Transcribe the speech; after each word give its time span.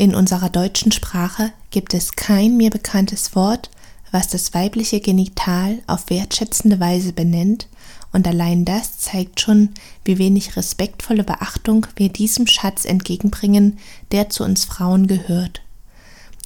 In 0.00 0.14
unserer 0.14 0.48
deutschen 0.48 0.92
Sprache 0.92 1.52
gibt 1.68 1.92
es 1.92 2.12
kein 2.12 2.56
mir 2.56 2.70
bekanntes 2.70 3.36
Wort, 3.36 3.68
was 4.10 4.28
das 4.28 4.54
weibliche 4.54 4.98
Genital 5.02 5.82
auf 5.86 6.08
wertschätzende 6.08 6.80
Weise 6.80 7.12
benennt, 7.12 7.68
und 8.10 8.26
allein 8.26 8.64
das 8.64 8.98
zeigt 8.98 9.42
schon, 9.42 9.68
wie 10.02 10.16
wenig 10.16 10.56
respektvolle 10.56 11.22
Beachtung 11.22 11.86
wir 11.96 12.08
diesem 12.08 12.46
Schatz 12.46 12.86
entgegenbringen, 12.86 13.78
der 14.10 14.30
zu 14.30 14.42
uns 14.42 14.64
Frauen 14.64 15.06
gehört. 15.06 15.60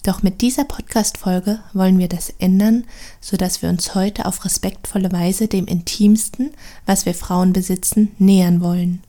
Doch 0.02 0.24
mit 0.24 0.40
dieser 0.40 0.64
Podcast-Folge 0.64 1.60
wollen 1.74 2.00
wir 2.00 2.08
das 2.08 2.34
ändern, 2.40 2.82
sodass 3.20 3.62
wir 3.62 3.68
uns 3.68 3.94
heute 3.94 4.26
auf 4.26 4.44
respektvolle 4.44 5.12
Weise 5.12 5.46
dem 5.46 5.66
Intimsten, 5.66 6.50
was 6.86 7.06
wir 7.06 7.14
Frauen 7.14 7.52
besitzen, 7.52 8.16
nähern 8.18 8.60
wollen. 8.60 9.03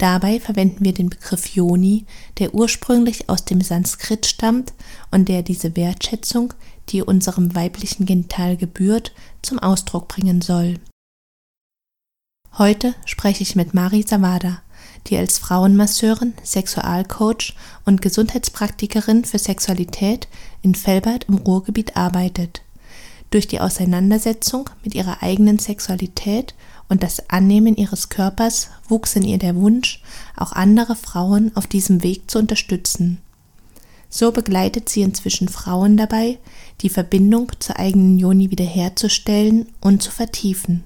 Dabei 0.00 0.40
verwenden 0.40 0.82
wir 0.82 0.94
den 0.94 1.10
Begriff 1.10 1.54
Yoni, 1.54 2.06
der 2.38 2.54
ursprünglich 2.54 3.28
aus 3.28 3.44
dem 3.44 3.60
Sanskrit 3.60 4.24
stammt 4.24 4.72
und 5.10 5.28
der 5.28 5.42
diese 5.42 5.76
Wertschätzung, 5.76 6.54
die 6.88 7.02
unserem 7.02 7.54
weiblichen 7.54 8.06
Genital 8.06 8.56
gebührt, 8.56 9.12
zum 9.42 9.58
Ausdruck 9.58 10.08
bringen 10.08 10.40
soll. 10.40 10.76
Heute 12.56 12.94
spreche 13.04 13.42
ich 13.42 13.56
mit 13.56 13.74
Mari 13.74 14.02
Savada, 14.08 14.62
die 15.08 15.18
als 15.18 15.36
Frauenmasseurin, 15.36 16.32
Sexualcoach 16.42 17.54
und 17.84 18.00
Gesundheitspraktikerin 18.00 19.26
für 19.26 19.38
Sexualität 19.38 20.28
in 20.62 20.74
Felbert 20.74 21.24
im 21.24 21.34
Ruhrgebiet 21.34 21.98
arbeitet. 21.98 22.62
Durch 23.28 23.46
die 23.48 23.60
Auseinandersetzung 23.60 24.70
mit 24.82 24.94
ihrer 24.94 25.22
eigenen 25.22 25.58
Sexualität 25.58 26.54
und 26.90 27.02
das 27.02 27.30
Annehmen 27.30 27.76
ihres 27.76 28.10
Körpers 28.10 28.68
wuchs 28.88 29.16
in 29.16 29.22
ihr 29.22 29.38
der 29.38 29.56
Wunsch, 29.56 30.02
auch 30.36 30.52
andere 30.52 30.96
Frauen 30.96 31.52
auf 31.54 31.66
diesem 31.66 32.02
Weg 32.02 32.30
zu 32.30 32.38
unterstützen. 32.38 33.18
So 34.10 34.32
begleitet 34.32 34.88
sie 34.88 35.02
inzwischen 35.02 35.48
Frauen 35.48 35.96
dabei, 35.96 36.38
die 36.82 36.88
Verbindung 36.88 37.52
zur 37.60 37.78
eigenen 37.78 38.18
Joni 38.18 38.50
wiederherzustellen 38.50 39.68
und 39.80 40.02
zu 40.02 40.10
vertiefen. 40.10 40.82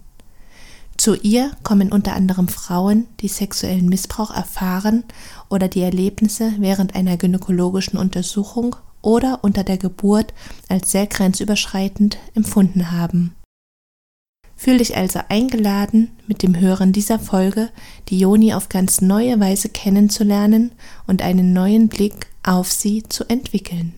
Zu 0.96 1.16
ihr 1.16 1.50
kommen 1.64 1.90
unter 1.90 2.14
anderem 2.14 2.48
Frauen, 2.48 3.06
die 3.20 3.28
sexuellen 3.28 3.88
Missbrauch 3.88 4.30
erfahren 4.30 5.04
oder 5.48 5.68
die 5.68 5.80
Erlebnisse 5.80 6.52
während 6.58 6.94
einer 6.94 7.16
gynäkologischen 7.16 7.98
Untersuchung 7.98 8.76
oder 9.02 9.40
unter 9.42 9.64
der 9.64 9.78
Geburt 9.78 10.32
als 10.68 10.92
sehr 10.92 11.06
grenzüberschreitend 11.06 12.18
empfunden 12.34 12.92
haben. 12.92 13.34
Fühl 14.56 14.78
dich 14.78 14.96
also 14.96 15.20
eingeladen, 15.28 16.10
mit 16.26 16.42
dem 16.42 16.58
Hören 16.58 16.92
dieser 16.92 17.18
Folge 17.18 17.70
die 18.08 18.18
Joni 18.18 18.54
auf 18.54 18.68
ganz 18.68 19.00
neue 19.00 19.38
Weise 19.40 19.68
kennenzulernen 19.68 20.72
und 21.06 21.22
einen 21.22 21.52
neuen 21.52 21.88
Blick 21.88 22.28
auf 22.42 22.70
sie 22.70 23.02
zu 23.02 23.24
entwickeln. 23.28 23.94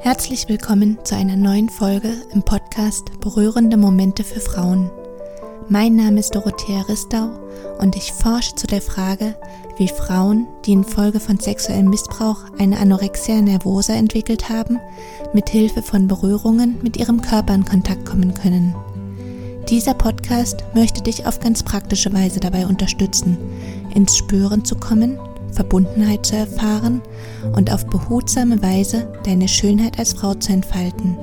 Herzlich 0.00 0.50
willkommen 0.50 0.98
zu 1.02 1.16
einer 1.16 1.36
neuen 1.36 1.70
Folge 1.70 2.12
im 2.34 2.42
Podcast 2.42 3.18
Berührende 3.20 3.78
Momente 3.78 4.22
für 4.22 4.40
Frauen. 4.40 4.90
Mein 5.68 5.96
Name 5.96 6.20
ist 6.20 6.34
Dorothea 6.34 6.82
Ristau 6.82 7.30
und 7.78 7.96
ich 7.96 8.12
forsche 8.12 8.54
zu 8.54 8.66
der 8.66 8.82
Frage, 8.82 9.34
wie 9.78 9.88
Frauen, 9.88 10.46
die 10.66 10.72
infolge 10.72 11.20
von 11.20 11.40
sexuellem 11.40 11.88
Missbrauch 11.88 12.40
eine 12.58 12.78
Anorexia 12.78 13.40
nervosa 13.40 13.94
entwickelt 13.94 14.50
haben, 14.50 14.78
mit 15.32 15.48
Hilfe 15.48 15.80
von 15.80 16.06
Berührungen 16.06 16.76
mit 16.82 16.98
ihrem 16.98 17.22
Körper 17.22 17.54
in 17.54 17.64
Kontakt 17.64 18.04
kommen 18.04 18.34
können. 18.34 18.74
Dieser 19.70 19.94
Podcast 19.94 20.62
möchte 20.74 21.02
dich 21.02 21.26
auf 21.26 21.40
ganz 21.40 21.62
praktische 21.62 22.12
Weise 22.12 22.40
dabei 22.40 22.66
unterstützen, 22.66 23.38
ins 23.94 24.18
Spüren 24.18 24.66
zu 24.66 24.76
kommen, 24.76 25.18
Verbundenheit 25.52 26.26
zu 26.26 26.36
erfahren 26.36 27.00
und 27.56 27.72
auf 27.72 27.86
behutsame 27.86 28.62
Weise 28.62 29.10
deine 29.24 29.48
Schönheit 29.48 29.98
als 29.98 30.12
Frau 30.12 30.34
zu 30.34 30.52
entfalten. 30.52 31.16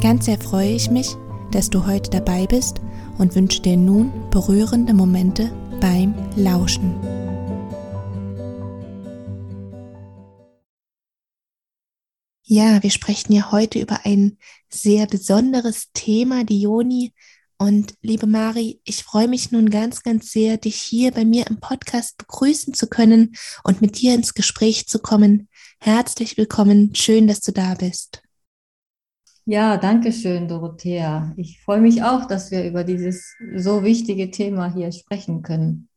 Ganz 0.00 0.26
sehr 0.26 0.38
freue 0.38 0.70
ich 0.70 0.88
mich, 0.88 1.16
dass 1.52 1.70
du 1.70 1.86
heute 1.86 2.10
dabei 2.10 2.46
bist 2.46 2.80
und 3.18 3.34
wünsche 3.34 3.62
dir 3.62 3.76
nun 3.76 4.12
berührende 4.30 4.94
Momente 4.94 5.50
beim 5.80 6.14
Lauschen. 6.36 6.94
Ja, 12.52 12.82
wir 12.82 12.90
sprechen 12.90 13.32
ja 13.32 13.52
heute 13.52 13.78
über 13.78 14.00
ein 14.04 14.36
sehr 14.68 15.06
besonderes 15.06 15.92
Thema, 15.94 16.42
die 16.42 16.62
Joni. 16.62 17.14
Und 17.58 17.94
liebe 18.02 18.26
Mari, 18.26 18.80
ich 18.84 19.04
freue 19.04 19.28
mich 19.28 19.52
nun 19.52 19.70
ganz, 19.70 20.02
ganz 20.02 20.32
sehr, 20.32 20.56
dich 20.56 20.74
hier 20.74 21.12
bei 21.12 21.24
mir 21.24 21.46
im 21.46 21.60
Podcast 21.60 22.16
begrüßen 22.18 22.74
zu 22.74 22.88
können 22.88 23.36
und 23.62 23.80
mit 23.80 24.00
dir 24.00 24.14
ins 24.14 24.34
Gespräch 24.34 24.88
zu 24.88 24.98
kommen. 24.98 25.48
Herzlich 25.78 26.36
willkommen. 26.38 26.92
Schön, 26.94 27.28
dass 27.28 27.40
du 27.40 27.52
da 27.52 27.74
bist. 27.74 28.22
Ja, 29.50 29.78
danke 29.78 30.12
schön, 30.12 30.46
Dorothea. 30.46 31.34
Ich 31.36 31.60
freue 31.64 31.80
mich 31.80 32.04
auch, 32.04 32.26
dass 32.26 32.52
wir 32.52 32.62
über 32.64 32.84
dieses 32.84 33.34
so 33.56 33.82
wichtige 33.82 34.30
Thema 34.30 34.72
hier 34.72 34.92
sprechen 34.92 35.42
können. 35.42 35.88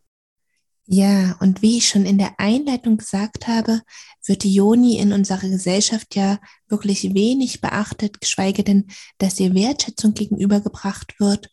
Ja, 0.87 1.37
und 1.39 1.61
wie 1.61 1.77
ich 1.77 1.87
schon 1.87 2.07
in 2.07 2.17
der 2.17 2.33
Einleitung 2.39 2.97
gesagt 2.97 3.47
habe, 3.47 3.81
wird 4.25 4.41
die 4.41 4.55
Joni 4.55 4.97
in 4.97 5.13
unserer 5.13 5.47
Gesellschaft 5.47 6.15
ja 6.15 6.39
wirklich 6.67 7.13
wenig 7.13 7.61
beachtet, 7.61 8.19
geschweige 8.19 8.63
denn, 8.63 8.87
dass 9.19 9.39
ihr 9.39 9.53
Wertschätzung 9.53 10.15
gegenübergebracht 10.15 11.19
wird. 11.19 11.51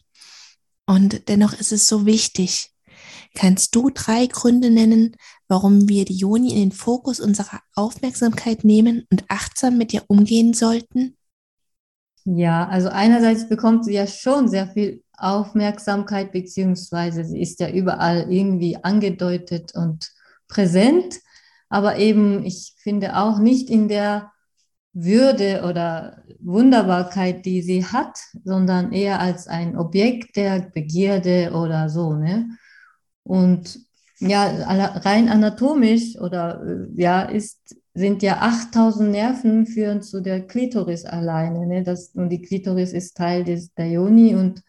Und 0.86 1.28
dennoch 1.28 1.52
ist 1.52 1.70
es 1.70 1.86
so 1.86 2.06
wichtig. 2.06 2.70
Kannst 3.34 3.74
du 3.74 3.90
drei 3.90 4.24
Gründe 4.24 4.70
nennen, 4.70 5.16
warum 5.48 5.86
wir 5.86 6.06
die 6.06 6.16
Joni 6.16 6.52
in 6.52 6.60
den 6.60 6.72
Fokus 6.72 7.20
unserer 7.20 7.60
Aufmerksamkeit 7.74 8.64
nehmen 8.64 9.06
und 9.10 9.24
achtsam 9.28 9.76
mit 9.76 9.92
ihr 9.92 10.04
umgehen 10.08 10.54
sollten? 10.54 11.18
Ja, 12.32 12.68
also 12.68 12.90
einerseits 12.90 13.48
bekommt 13.48 13.84
sie 13.84 13.94
ja 13.94 14.06
schon 14.06 14.46
sehr 14.46 14.68
viel 14.68 15.02
Aufmerksamkeit, 15.16 16.30
beziehungsweise 16.30 17.24
sie 17.24 17.40
ist 17.40 17.58
ja 17.58 17.68
überall 17.68 18.30
irgendwie 18.32 18.76
angedeutet 18.84 19.74
und 19.74 20.12
präsent, 20.46 21.18
aber 21.68 21.96
eben, 21.96 22.44
ich 22.44 22.74
finde 22.78 23.16
auch 23.16 23.40
nicht 23.40 23.68
in 23.68 23.88
der 23.88 24.30
Würde 24.92 25.64
oder 25.68 26.22
Wunderbarkeit, 26.38 27.44
die 27.46 27.62
sie 27.62 27.84
hat, 27.84 28.16
sondern 28.44 28.92
eher 28.92 29.18
als 29.18 29.48
ein 29.48 29.76
Objekt 29.76 30.36
der 30.36 30.70
Begierde 30.72 31.50
oder 31.52 31.88
so. 31.88 32.14
Ne? 32.14 32.48
Und 33.24 33.80
ja, 34.20 34.44
rein 34.98 35.28
anatomisch 35.28 36.16
oder 36.16 36.62
äh, 36.64 36.86
ja, 36.94 37.22
ist 37.22 37.76
sind 38.00 38.22
ja 38.22 38.38
8000 38.40 39.10
Nerven 39.10 39.66
führen 39.66 40.02
zu 40.02 40.20
der 40.22 40.46
Klitoris 40.46 41.04
alleine. 41.04 41.66
Ne? 41.66 41.84
Das, 41.84 42.08
und 42.14 42.30
die 42.30 42.42
Klitoris 42.42 42.92
ist 42.92 43.16
Teil 43.16 43.44
des, 43.44 43.74
der 43.74 43.90
Yoni 43.90 44.34
und 44.34 44.62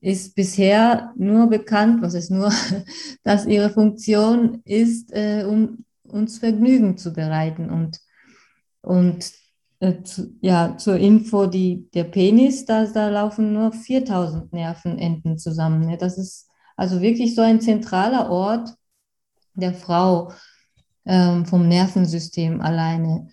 ist 0.00 0.34
bisher 0.34 1.12
nur 1.16 1.46
bekannt, 1.48 2.02
was 2.02 2.14
ist 2.14 2.30
nur, 2.30 2.52
dass 3.22 3.46
ihre 3.46 3.70
Funktion 3.70 4.62
ist, 4.64 5.12
äh, 5.12 5.44
um 5.48 5.84
uns 6.02 6.38
Vergnügen 6.38 6.98
zu 6.98 7.12
bereiten. 7.12 7.70
Und, 7.70 8.00
und 8.82 9.32
äh, 9.78 10.02
zu, 10.02 10.34
ja, 10.40 10.76
zur 10.76 10.96
Info, 10.96 11.46
die, 11.46 11.88
der 11.94 12.04
Penis, 12.04 12.64
da, 12.64 12.84
da 12.84 13.10
laufen 13.10 13.52
nur 13.52 13.72
4000 13.72 14.52
Nervenenden 14.52 15.38
zusammen. 15.38 15.86
Ne? 15.86 15.98
Das 15.98 16.18
ist 16.18 16.48
also 16.76 17.00
wirklich 17.00 17.36
so 17.36 17.42
ein 17.42 17.60
zentraler 17.60 18.28
Ort 18.28 18.74
der 19.54 19.74
Frau 19.74 20.32
ähm, 21.06 21.46
vom 21.46 21.68
Nervensystem 21.68 22.60
alleine. 22.60 23.28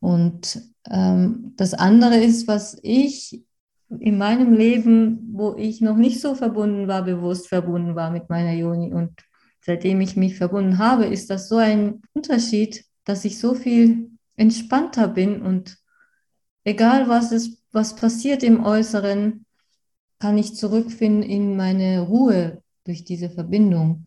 Und 0.00 0.60
ähm, 0.90 1.52
das 1.56 1.74
andere 1.74 2.16
ist, 2.16 2.48
was 2.48 2.78
ich 2.82 3.42
in 3.88 4.18
meinem 4.18 4.52
Leben, 4.52 5.30
wo 5.32 5.54
ich 5.56 5.80
noch 5.80 5.96
nicht 5.96 6.20
so 6.20 6.34
verbunden 6.34 6.88
war, 6.88 7.04
bewusst 7.04 7.48
verbunden 7.48 7.94
war 7.94 8.10
mit 8.10 8.28
meiner 8.28 8.52
Joni. 8.52 8.92
Und 8.92 9.12
seitdem 9.60 10.00
ich 10.00 10.16
mich 10.16 10.36
verbunden 10.36 10.78
habe, 10.78 11.06
ist 11.06 11.30
das 11.30 11.48
so 11.48 11.56
ein 11.56 12.02
Unterschied, 12.14 12.84
dass 13.04 13.24
ich 13.24 13.38
so 13.38 13.54
viel 13.54 14.10
entspannter 14.36 15.08
bin 15.08 15.40
und 15.40 15.78
egal 16.64 17.08
was 17.08 17.32
ist, 17.32 17.62
was 17.72 17.96
passiert 17.96 18.42
im 18.42 18.64
Äußeren, 18.64 19.46
kann 20.18 20.38
ich 20.38 20.54
zurückfinden 20.54 21.22
in 21.22 21.56
meine 21.56 22.00
Ruhe 22.00 22.62
durch 22.84 23.04
diese 23.04 23.30
Verbindung. 23.30 24.06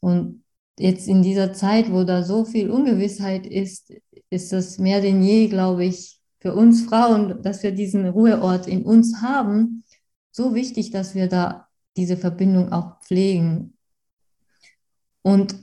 Und 0.00 0.44
jetzt 0.78 1.08
in 1.08 1.22
dieser 1.22 1.52
Zeit, 1.52 1.92
wo 1.92 2.04
da 2.04 2.22
so 2.22 2.44
viel 2.44 2.70
Ungewissheit 2.70 3.46
ist, 3.46 3.92
ist 4.30 4.52
es 4.52 4.78
mehr 4.78 5.00
denn 5.00 5.22
je, 5.22 5.48
glaube 5.48 5.84
ich, 5.84 6.20
für 6.40 6.54
uns 6.54 6.84
Frauen, 6.84 7.42
dass 7.42 7.62
wir 7.62 7.72
diesen 7.72 8.06
Ruheort 8.08 8.66
in 8.66 8.84
uns 8.84 9.22
haben, 9.22 9.84
so 10.30 10.54
wichtig, 10.54 10.90
dass 10.90 11.14
wir 11.14 11.28
da 11.28 11.68
diese 11.96 12.16
Verbindung 12.16 12.72
auch 12.72 13.00
pflegen. 13.00 13.76
Und 15.22 15.56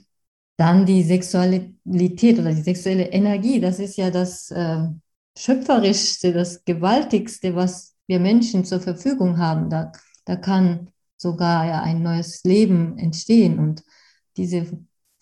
dann 0.58 0.86
die 0.86 1.02
Sexualität 1.02 2.38
oder 2.38 2.52
die 2.52 2.62
sexuelle 2.62 3.06
Energie, 3.06 3.60
das 3.60 3.78
ist 3.78 3.96
ja 3.96 4.10
das 4.10 4.50
äh, 4.50 4.88
Schöpferischste, 5.36 6.32
das 6.32 6.64
Gewaltigste, 6.64 7.54
was 7.54 7.94
wir 8.06 8.20
Menschen 8.20 8.64
zur 8.64 8.80
Verfügung 8.80 9.38
haben. 9.38 9.70
Da, 9.70 9.92
da 10.24 10.36
kann 10.36 10.90
sogar 11.16 11.66
ja 11.66 11.82
ein 11.82 12.02
neues 12.02 12.42
Leben 12.44 12.98
entstehen 12.98 13.58
und 13.58 13.82
diese 14.36 14.66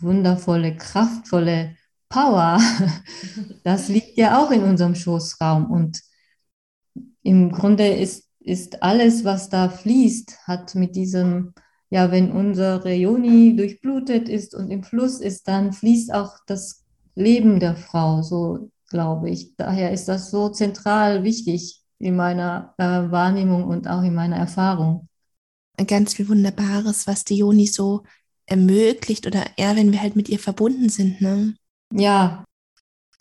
wundervolle, 0.05 0.77
kraftvolle 0.77 1.77
Power, 2.09 2.61
das 3.65 3.89
liegt 3.89 4.17
ja 4.19 4.43
auch 4.43 4.51
in 4.51 4.63
unserem 4.63 4.95
Schoßraum 4.95 5.71
und 5.71 6.01
im 7.23 7.51
Grunde 7.51 7.89
ist, 7.89 8.29
ist 8.41 8.83
alles, 8.83 9.25
was 9.25 9.49
da 9.49 9.69
fließt, 9.69 10.47
hat 10.47 10.75
mit 10.75 10.95
diesem, 10.95 11.55
ja, 11.91 12.11
wenn 12.11 12.31
unsere 12.31 12.93
Joni 12.93 13.57
durchblutet 13.57 14.29
ist 14.29 14.55
und 14.55 14.71
im 14.71 14.83
Fluss 14.83 15.21
ist, 15.21 15.49
dann 15.49 15.73
fließt 15.73 16.13
auch 16.13 16.37
das 16.47 16.85
Leben 17.15 17.61
der 17.61 17.77
Frau, 17.77 18.23
so 18.23 18.71
glaube 18.91 19.31
ich. 19.31 19.57
Daher 19.57 19.93
ist 19.93 20.07
das 20.09 20.31
so 20.31 20.51
zentral 20.51 21.25
wichtig 21.25 21.81
in 21.99 22.17
meiner 22.17 22.75
äh, 22.79 23.11
Wahrnehmung 23.11 23.65
und 23.65 23.89
auch 23.89 24.03
in 24.03 24.15
meiner 24.15 24.37
Erfahrung. 24.37 25.09
Ganz 25.87 26.15
viel 26.15 26.29
Wunderbares, 26.29 27.07
was 27.07 27.25
die 27.25 27.39
Joni 27.39 27.67
so 27.67 28.05
ermöglicht 28.47 29.27
oder 29.27 29.45
eher, 29.57 29.77
wenn 29.77 29.93
wir 29.93 30.03
halt 30.03 30.17
mit 30.17 30.29
ihr 30.29 30.39
verbunden 30.39 30.89
sind, 30.89 31.21
ne? 31.21 31.55
Ja. 31.93 32.45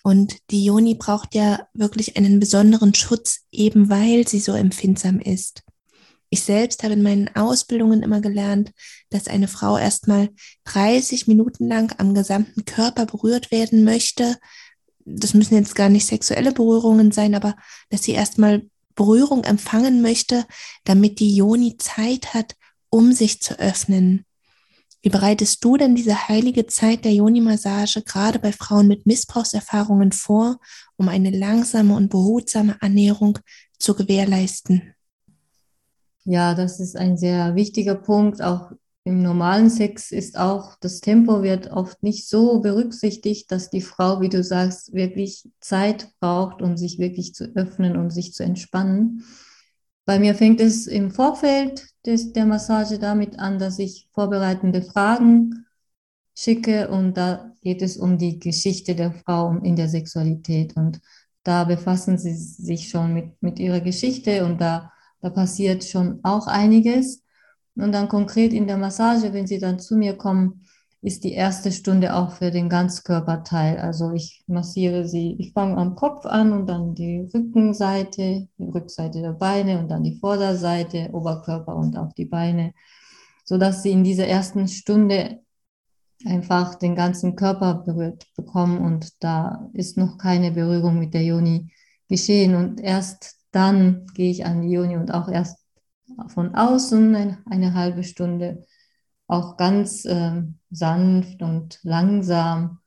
Und 0.03 0.37
die 0.51 0.65
Joni 0.65 0.95
braucht 0.95 1.33
ja 1.33 1.67
wirklich 1.73 2.17
einen 2.17 2.39
besonderen 2.39 2.93
Schutz, 2.93 3.41
eben 3.51 3.89
weil 3.89 4.27
sie 4.27 4.39
so 4.39 4.51
empfindsam 4.53 5.19
ist. 5.19 5.63
Ich 6.29 6.41
selbst 6.41 6.83
habe 6.83 6.93
in 6.93 7.03
meinen 7.03 7.33
Ausbildungen 7.35 8.01
immer 8.01 8.19
gelernt, 8.19 8.71
dass 9.11 9.27
eine 9.27 9.47
Frau 9.47 9.77
erstmal 9.77 10.29
30 10.65 11.27
Minuten 11.27 11.67
lang 11.67 11.93
am 11.99 12.15
gesamten 12.15 12.65
Körper 12.65 13.05
berührt 13.05 13.51
werden 13.51 13.83
möchte. 13.83 14.37
Das 15.05 15.35
müssen 15.35 15.55
jetzt 15.55 15.75
gar 15.75 15.89
nicht 15.89 16.07
sexuelle 16.07 16.51
Berührungen 16.51 17.11
sein, 17.11 17.35
aber 17.35 17.55
dass 17.89 18.03
sie 18.03 18.13
erstmal 18.13 18.67
Berührung 18.95 19.43
empfangen 19.43 20.01
möchte, 20.01 20.45
damit 20.85 21.19
die 21.19 21.35
Joni 21.35 21.77
Zeit 21.77 22.33
hat, 22.33 22.55
um 22.89 23.13
sich 23.13 23.41
zu 23.41 23.59
öffnen. 23.59 24.25
Wie 25.03 25.09
bereitest 25.09 25.63
du 25.65 25.75
denn 25.75 25.95
diese 25.95 26.29
heilige 26.29 26.65
Zeit 26.65 27.03
der 27.03 27.13
Joni-Massage 27.13 28.03
gerade 28.03 28.39
bei 28.39 28.53
Frauen 28.53 28.87
mit 28.87 29.05
Missbrauchserfahrungen 29.05 30.13
vor, 30.13 30.59
um 30.95 31.09
eine 31.09 31.29
langsame 31.29 31.93
und 31.93 32.09
behutsame 32.09 32.81
Annäherung 32.81 33.37
zu 33.77 33.95
gewährleisten? 33.95 34.93
Ja, 36.23 36.55
das 36.55 36.79
ist 36.79 36.95
ein 36.95 37.17
sehr 37.17 37.53
wichtiger 37.53 37.95
Punkt. 37.95 38.41
Auch 38.41 38.71
im 39.03 39.21
normalen 39.21 39.69
Sex 39.69 40.13
ist 40.13 40.37
auch 40.37 40.77
das 40.79 41.01
Tempo 41.01 41.43
wird 41.43 41.69
oft 41.69 42.01
nicht 42.01 42.29
so 42.29 42.61
berücksichtigt, 42.61 43.51
dass 43.51 43.69
die 43.69 43.81
Frau, 43.81 44.21
wie 44.21 44.29
du 44.29 44.41
sagst, 44.41 44.93
wirklich 44.93 45.49
Zeit 45.59 46.11
braucht, 46.21 46.61
um 46.61 46.77
sich 46.77 46.97
wirklich 46.97 47.35
zu 47.35 47.53
öffnen 47.55 47.97
und 47.97 48.11
sich 48.11 48.33
zu 48.33 48.43
entspannen. 48.43 49.25
Bei 50.05 50.17
mir 50.17 50.33
fängt 50.33 50.61
es 50.61 50.87
im 50.87 51.11
Vorfeld 51.11 51.92
des, 52.05 52.33
der 52.33 52.45
Massage 52.45 52.99
damit 52.99 53.39
an, 53.39 53.59
dass 53.59 53.79
ich 53.79 54.09
vorbereitende 54.13 54.81
Fragen 54.81 55.65
schicke 56.35 56.89
und 56.89 57.15
da 57.15 57.51
geht 57.61 57.81
es 57.81 57.97
um 57.97 58.17
die 58.17 58.39
Geschichte 58.39 58.95
der 58.95 59.13
Frau 59.13 59.57
in 59.63 59.75
der 59.75 59.87
Sexualität 59.87 60.75
und 60.75 60.99
da 61.43 61.63
befassen 61.65 62.17
sie 62.17 62.35
sich 62.35 62.89
schon 62.89 63.13
mit, 63.13 63.41
mit 63.41 63.59
ihrer 63.59 63.81
Geschichte 63.81 64.45
und 64.45 64.59
da, 64.61 64.91
da 65.21 65.29
passiert 65.29 65.83
schon 65.83 66.19
auch 66.23 66.47
einiges. 66.47 67.21
Und 67.75 67.91
dann 67.91 68.07
konkret 68.07 68.53
in 68.53 68.67
der 68.67 68.77
Massage, 68.77 69.33
wenn 69.33 69.47
sie 69.47 69.59
dann 69.59 69.79
zu 69.79 69.95
mir 69.95 70.15
kommen, 70.15 70.65
ist 71.03 71.25
die 71.25 71.33
erste 71.33 71.73
Stunde 71.73 72.15
auch 72.15 72.31
für 72.31 72.49
den 72.49 72.69
Ganzkörperteil. 72.69 73.77
Also 73.77 74.13
ich 74.13 74.41
massiere 74.47 75.05
sie, 75.05 75.35
ich 75.37 75.51
fange 75.51 75.75
am 75.77 75.95
Kopf 75.95 76.25
an 76.25 76.53
und 76.53 76.65
dann 76.65 76.95
die 76.95 77.29
Rückenseite, 77.33 78.47
die 78.57 78.69
Rückseite 78.69 79.21
der 79.21 79.33
Beine 79.33 79.79
und 79.79 79.89
dann 79.89 80.03
die 80.03 80.17
Vorderseite, 80.17 81.09
Oberkörper 81.11 81.75
und 81.75 81.97
auch 81.97 82.13
die 82.13 82.25
Beine, 82.25 82.73
sodass 83.43 83.83
sie 83.83 83.91
in 83.91 84.05
dieser 84.05 84.27
ersten 84.27 84.69
Stunde 84.69 85.41
einfach 86.25 86.75
den 86.75 86.95
ganzen 86.95 87.35
Körper 87.35 87.83
berührt 87.85 88.25
bekommen 88.37 88.77
und 88.77 89.21
da 89.21 89.69
ist 89.73 89.97
noch 89.97 90.17
keine 90.17 90.51
Berührung 90.51 90.99
mit 90.99 91.13
der 91.13 91.23
Joni 91.23 91.69
geschehen 92.07 92.55
und 92.55 92.79
erst 92.79 93.39
dann 93.51 94.05
gehe 94.13 94.31
ich 94.31 94.45
an 94.45 94.61
die 94.61 94.71
Joni 94.71 94.95
und 94.95 95.13
auch 95.13 95.27
erst 95.27 95.57
von 96.27 96.55
außen 96.55 97.13
eine, 97.13 97.39
eine 97.49 97.73
halbe 97.73 98.05
Stunde 98.05 98.63
auch 99.27 99.57
ganz 99.57 100.05
äh, 100.05 100.43
sanft 100.71 101.41
und 101.41 101.79
langsam 101.83 102.79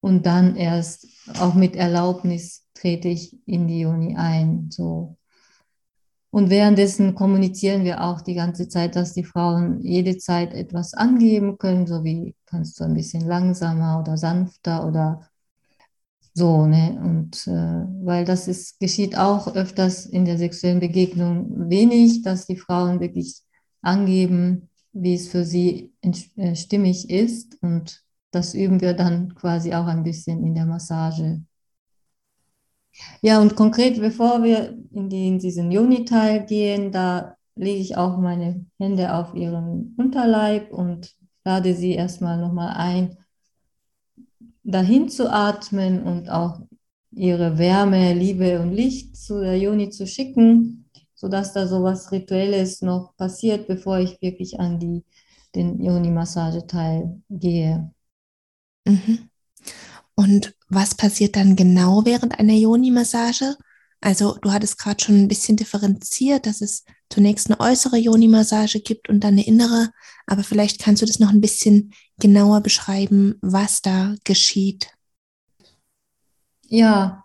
und 0.00 0.26
dann 0.26 0.56
erst 0.56 1.06
auch 1.38 1.54
mit 1.54 1.76
Erlaubnis 1.76 2.66
trete 2.74 3.08
ich 3.08 3.38
in 3.46 3.68
die 3.68 3.84
Uni 3.84 4.16
ein. 4.16 4.68
So. 4.70 5.16
Und 6.30 6.50
währenddessen 6.50 7.14
kommunizieren 7.14 7.84
wir 7.84 8.02
auch 8.02 8.20
die 8.20 8.34
ganze 8.34 8.68
Zeit, 8.68 8.96
dass 8.96 9.12
die 9.12 9.24
Frauen 9.24 9.80
jede 9.82 10.16
Zeit 10.18 10.54
etwas 10.54 10.94
angeben 10.94 11.58
können, 11.58 11.86
so 11.86 12.04
wie 12.04 12.34
kannst 12.46 12.80
du 12.80 12.84
ein 12.84 12.94
bisschen 12.94 13.26
langsamer 13.26 14.00
oder 14.00 14.16
sanfter 14.16 14.86
oder 14.86 15.28
so, 16.34 16.66
ne? 16.66 16.98
Und 17.02 17.46
äh, 17.46 17.86
weil 18.04 18.24
das 18.24 18.48
ist, 18.48 18.80
geschieht 18.80 19.16
auch 19.16 19.54
öfters 19.54 20.06
in 20.06 20.24
der 20.24 20.38
sexuellen 20.38 20.80
Begegnung 20.80 21.68
wenig, 21.68 22.22
dass 22.22 22.46
die 22.46 22.56
Frauen 22.56 23.00
wirklich 23.00 23.42
angeben, 23.82 24.70
wie 24.92 25.14
es 25.14 25.28
für 25.28 25.44
sie 25.44 25.92
äh, 26.36 26.54
stimmig 26.54 27.10
ist. 27.10 27.58
Und 27.62 28.02
das 28.30 28.54
üben 28.54 28.80
wir 28.80 28.94
dann 28.94 29.34
quasi 29.34 29.74
auch 29.74 29.86
ein 29.86 30.02
bisschen 30.02 30.44
in 30.44 30.54
der 30.54 30.66
Massage. 30.66 31.42
Ja, 33.22 33.40
und 33.40 33.56
konkret, 33.56 33.98
bevor 34.00 34.42
wir 34.42 34.76
in, 34.92 35.08
die, 35.08 35.28
in 35.28 35.38
diesen 35.38 35.70
Juni-Teil 35.70 36.44
gehen, 36.44 36.92
da 36.92 37.36
lege 37.54 37.80
ich 37.80 37.96
auch 37.96 38.18
meine 38.18 38.66
Hände 38.78 39.14
auf 39.14 39.34
ihren 39.34 39.94
Unterleib 39.96 40.72
und 40.72 41.14
lade 41.44 41.74
sie 41.74 41.92
erstmal 41.92 42.38
nochmal 42.38 42.74
ein, 42.76 43.16
dahin 44.62 45.08
zu 45.08 45.32
atmen 45.32 46.02
und 46.02 46.28
auch 46.28 46.60
ihre 47.10 47.58
Wärme, 47.58 48.14
Liebe 48.14 48.60
und 48.60 48.72
Licht 48.72 49.16
zu 49.16 49.40
der 49.40 49.58
Juni 49.58 49.90
zu 49.90 50.06
schicken 50.06 50.81
sodass 51.22 51.52
da 51.52 51.68
so 51.68 51.84
was 51.84 52.10
Rituelles 52.10 52.82
noch 52.82 53.14
passiert, 53.16 53.68
bevor 53.68 54.00
ich 54.00 54.20
wirklich 54.20 54.58
an 54.58 54.80
die, 54.80 55.04
den 55.54 55.80
Yoni-Massageteil 55.80 57.22
gehe. 57.30 57.92
Mhm. 58.84 59.30
Und 60.16 60.56
was 60.68 60.96
passiert 60.96 61.36
dann 61.36 61.54
genau 61.54 62.04
während 62.04 62.40
einer 62.40 62.54
Yoni-Massage? 62.54 63.56
Also 64.00 64.36
du 64.42 64.50
hattest 64.50 64.78
gerade 64.78 65.02
schon 65.02 65.14
ein 65.14 65.28
bisschen 65.28 65.56
differenziert, 65.56 66.44
dass 66.46 66.60
es 66.60 66.84
zunächst 67.08 67.48
eine 67.48 67.60
äußere 67.60 67.98
Yoni-Massage 67.98 68.80
gibt 68.80 69.08
und 69.08 69.20
dann 69.20 69.34
eine 69.34 69.46
innere, 69.46 69.90
aber 70.26 70.42
vielleicht 70.42 70.80
kannst 70.80 71.02
du 71.02 71.06
das 71.06 71.20
noch 71.20 71.30
ein 71.30 71.40
bisschen 71.40 71.92
genauer 72.18 72.62
beschreiben, 72.62 73.38
was 73.42 73.80
da 73.80 74.16
geschieht. 74.24 74.88
Ja, 76.66 77.24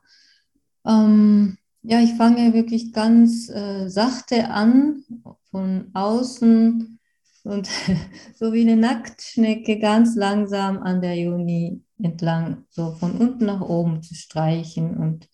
ähm, 0.85 1.57
ja, 1.81 1.99
ich 2.01 2.13
fange 2.15 2.53
wirklich 2.53 2.93
ganz 2.93 3.49
äh, 3.49 3.87
sachte 3.89 4.49
an, 4.49 5.03
von 5.51 5.89
außen 5.93 6.99
und 7.43 7.69
so 8.35 8.53
wie 8.53 8.61
eine 8.61 8.75
Nacktschnecke 8.75 9.79
ganz 9.79 10.15
langsam 10.15 10.79
an 10.79 11.01
der 11.01 11.15
Juni 11.15 11.81
entlang, 12.01 12.65
so 12.69 12.91
von 12.93 13.17
unten 13.17 13.45
nach 13.45 13.61
oben 13.61 14.03
zu 14.03 14.15
streichen. 14.15 14.97
Und 14.97 15.29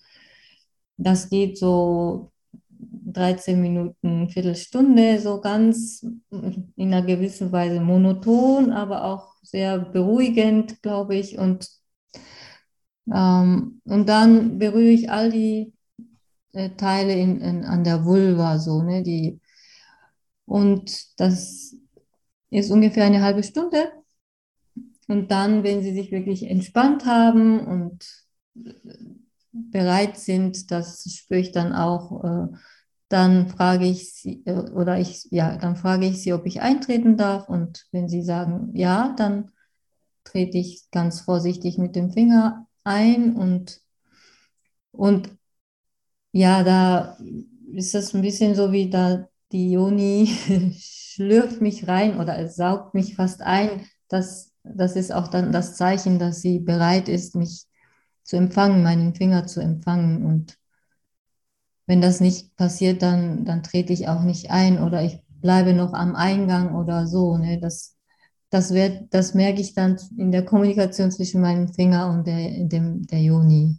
das 0.98 1.30
geht 1.30 1.58
so 1.58 2.32
13 3.06 3.60
Minuten, 3.62 4.30
Viertelstunde, 4.30 5.20
so 5.20 5.42
ganz 5.42 6.06
in 6.30 6.74
einer 6.78 7.02
gewissen 7.02 7.52
Weise 7.52 7.82
monoton, 7.82 8.72
aber 8.72 9.04
auch 9.06 9.36
sehr 9.42 9.80
beruhigend, 9.80 10.82
glaube 10.82 11.16
ich. 11.16 11.38
Und, 11.38 11.68
ähm, 13.14 13.82
und 13.86 14.08
dann 14.08 14.60
berühre 14.60 14.92
ich 14.92 15.10
all 15.12 15.32
die 15.32 15.74
äh, 16.54 16.70
Teile 16.72 17.14
in, 17.14 17.42
in, 17.42 17.66
an 17.66 17.84
der 17.84 18.06
Vulva, 18.06 18.60
so, 18.60 18.82
ne, 18.82 19.04
die, 19.04 19.40
und 20.46 21.20
das 21.20 21.76
ist 22.50 22.72
ungefähr 22.72 23.06
eine 23.06 23.22
halbe 23.22 23.44
Stunde. 23.44 23.92
Und 25.08 25.32
dann, 25.32 25.64
wenn 25.64 25.84
sie 25.84 25.94
sich 25.94 26.12
wirklich 26.12 26.44
entspannt 26.44 27.06
haben 27.06 27.60
und 27.60 28.26
bereit 29.52 30.18
sind, 30.18 30.72
das 30.72 31.04
spüre 31.12 31.40
ich 31.40 31.52
dann 31.52 31.74
auch, 31.74 32.24
äh, 32.24 32.48
dann 33.10 33.48
frage 33.50 33.86
ich 33.86 34.14
sie, 34.14 34.44
äh, 34.46 34.72
oder 34.72 35.00
ich, 35.00 35.28
ja, 35.32 35.58
dann 35.58 35.76
frage 35.76 36.06
ich 36.06 36.22
sie, 36.24 36.34
ob 36.34 36.46
ich 36.46 36.62
eintreten 36.62 37.18
darf. 37.18 37.50
Und 37.50 37.86
wenn 37.92 38.08
sie 38.08 38.24
sagen 38.24 38.72
ja, 38.74 39.14
dann 39.18 39.52
trete 40.24 40.58
ich 40.58 40.90
ganz 40.92 41.22
vorsichtig 41.22 41.78
mit 41.78 41.96
dem 41.96 42.12
Finger 42.12 42.68
ein 42.84 43.36
und, 43.36 43.82
und 44.92 45.30
ja, 46.34 46.64
da 46.64 47.18
ist 47.72 47.94
das 47.94 48.14
ein 48.14 48.22
bisschen 48.22 48.56
so 48.56 48.72
wie 48.72 48.90
da 48.90 49.28
die 49.52 49.72
Joni 49.72 50.28
schlürft 50.80 51.62
mich 51.62 51.88
rein 51.88 52.20
oder 52.20 52.38
es 52.40 52.56
saugt 52.56 52.94
mich 52.96 53.16
fast 53.16 53.42
ein. 53.42 53.86
Das, 54.10 54.52
das 54.64 54.96
ist 54.96 55.14
auch 55.14 55.28
dann 55.28 55.52
das 55.52 55.76
Zeichen, 55.76 56.20
dass 56.20 56.42
sie 56.42 56.60
bereit 56.60 57.08
ist, 57.08 57.36
mich 57.36 57.66
zu 58.24 58.36
empfangen, 58.38 58.84
meinen 58.84 59.14
Finger 59.16 59.46
zu 59.46 59.62
empfangen. 59.62 60.26
Und 60.26 60.58
wenn 61.86 62.02
das 62.02 62.20
nicht 62.20 62.56
passiert, 62.56 63.02
dann, 63.04 63.46
dann 63.46 63.62
trete 63.62 63.94
ich 63.94 64.08
auch 64.08 64.24
nicht 64.24 64.50
ein 64.50 64.82
oder 64.82 65.04
ich 65.04 65.20
bleibe 65.28 65.74
noch 65.74 65.94
am 65.94 66.16
Eingang 66.16 66.76
oder 66.76 67.06
so. 67.06 67.38
Ne? 67.38 67.60
Das, 67.60 67.96
das, 68.50 68.74
wird, 68.74 69.14
das 69.14 69.36
merke 69.36 69.62
ich 69.62 69.76
dann 69.76 70.00
in 70.18 70.32
der 70.32 70.46
Kommunikation 70.46 71.12
zwischen 71.12 71.42
meinem 71.42 71.68
Finger 71.68 72.10
und 72.10 72.26
der, 72.26 72.66
dem, 72.66 73.06
der 73.06 73.22
Joni. 73.22 73.78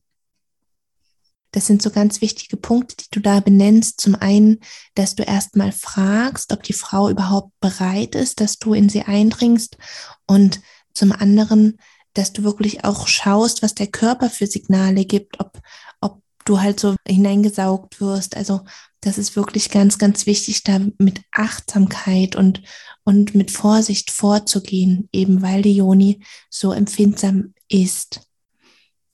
Das 1.54 1.68
sind 1.68 1.82
so 1.82 1.90
ganz 1.90 2.20
wichtige 2.20 2.56
Punkte, 2.56 2.96
die 2.96 3.06
du 3.12 3.20
da 3.20 3.38
benennst. 3.38 4.00
Zum 4.00 4.16
einen, 4.16 4.58
dass 4.96 5.14
du 5.14 5.22
erstmal 5.22 5.70
fragst, 5.70 6.52
ob 6.52 6.64
die 6.64 6.72
Frau 6.72 7.08
überhaupt 7.08 7.52
bereit 7.60 8.16
ist, 8.16 8.40
dass 8.40 8.58
du 8.58 8.74
in 8.74 8.88
sie 8.88 9.02
eindringst. 9.02 9.78
Und 10.26 10.60
zum 10.94 11.12
anderen, 11.12 11.78
dass 12.12 12.32
du 12.32 12.42
wirklich 12.42 12.82
auch 12.82 13.06
schaust, 13.06 13.62
was 13.62 13.72
der 13.72 13.86
Körper 13.86 14.30
für 14.30 14.48
Signale 14.48 15.04
gibt, 15.04 15.38
ob, 15.38 15.60
ob 16.00 16.20
du 16.44 16.60
halt 16.60 16.80
so 16.80 16.96
hineingesaugt 17.06 18.00
wirst. 18.00 18.36
Also 18.36 18.62
das 19.00 19.16
ist 19.16 19.36
wirklich 19.36 19.70
ganz, 19.70 19.96
ganz 19.96 20.26
wichtig, 20.26 20.64
da 20.64 20.80
mit 20.98 21.22
Achtsamkeit 21.30 22.34
und, 22.34 22.62
und 23.04 23.36
mit 23.36 23.52
Vorsicht 23.52 24.10
vorzugehen, 24.10 25.08
eben 25.12 25.40
weil 25.40 25.62
die 25.62 25.76
Joni 25.76 26.24
so 26.50 26.72
empfindsam 26.72 27.54
ist. 27.68 28.22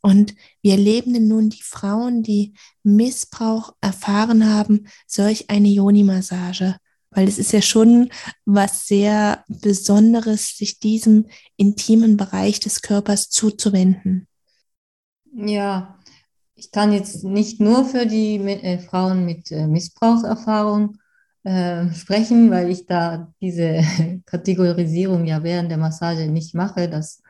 Und 0.03 0.35
wir 0.63 0.73
erleben 0.73 1.29
nun 1.29 1.51
die 1.51 1.63
Frauen, 1.63 2.23
die 2.23 2.55
Missbrauch 2.83 3.75
erfahren 3.81 4.49
haben, 4.49 4.87
solch 5.07 5.51
eine 5.51 5.69
Joni-Massage. 5.69 6.77
Weil 7.11 7.27
es 7.27 7.39
ist 7.39 7.53
ja 7.53 7.61
schon 7.61 8.11
was 8.45 8.87
sehr 8.87 9.45
Besonderes, 9.49 10.57
sich 10.57 10.79
diesem 10.79 11.27
intimen 11.57 12.17
Bereich 12.17 12.61
des 12.61 12.83
Körpers 12.83 13.31
zuzuwenden. 13.31 14.29
Ja, 15.33 15.99
ich 16.55 16.71
kann 16.71 16.93
jetzt 16.93 17.25
nicht 17.25 17.61
nur 17.61 17.85
für 17.85 18.07
die 18.07 18.37
äh, 18.37 18.79
Frauen 18.79 19.25
mit 19.25 19.51
äh, 19.51 19.67
Missbrauchserfahrung 19.67 20.99
äh, 21.43 21.93
sprechen, 21.95 22.51
weil 22.51 22.71
ich 22.71 22.87
da 22.87 23.33
diese 23.41 23.83
Kategorisierung 24.27 25.25
ja 25.25 25.43
während 25.43 25.71
der 25.71 25.79
Massage 25.79 26.27
nicht 26.27 26.55
mache. 26.55 26.89
Das 26.89 27.23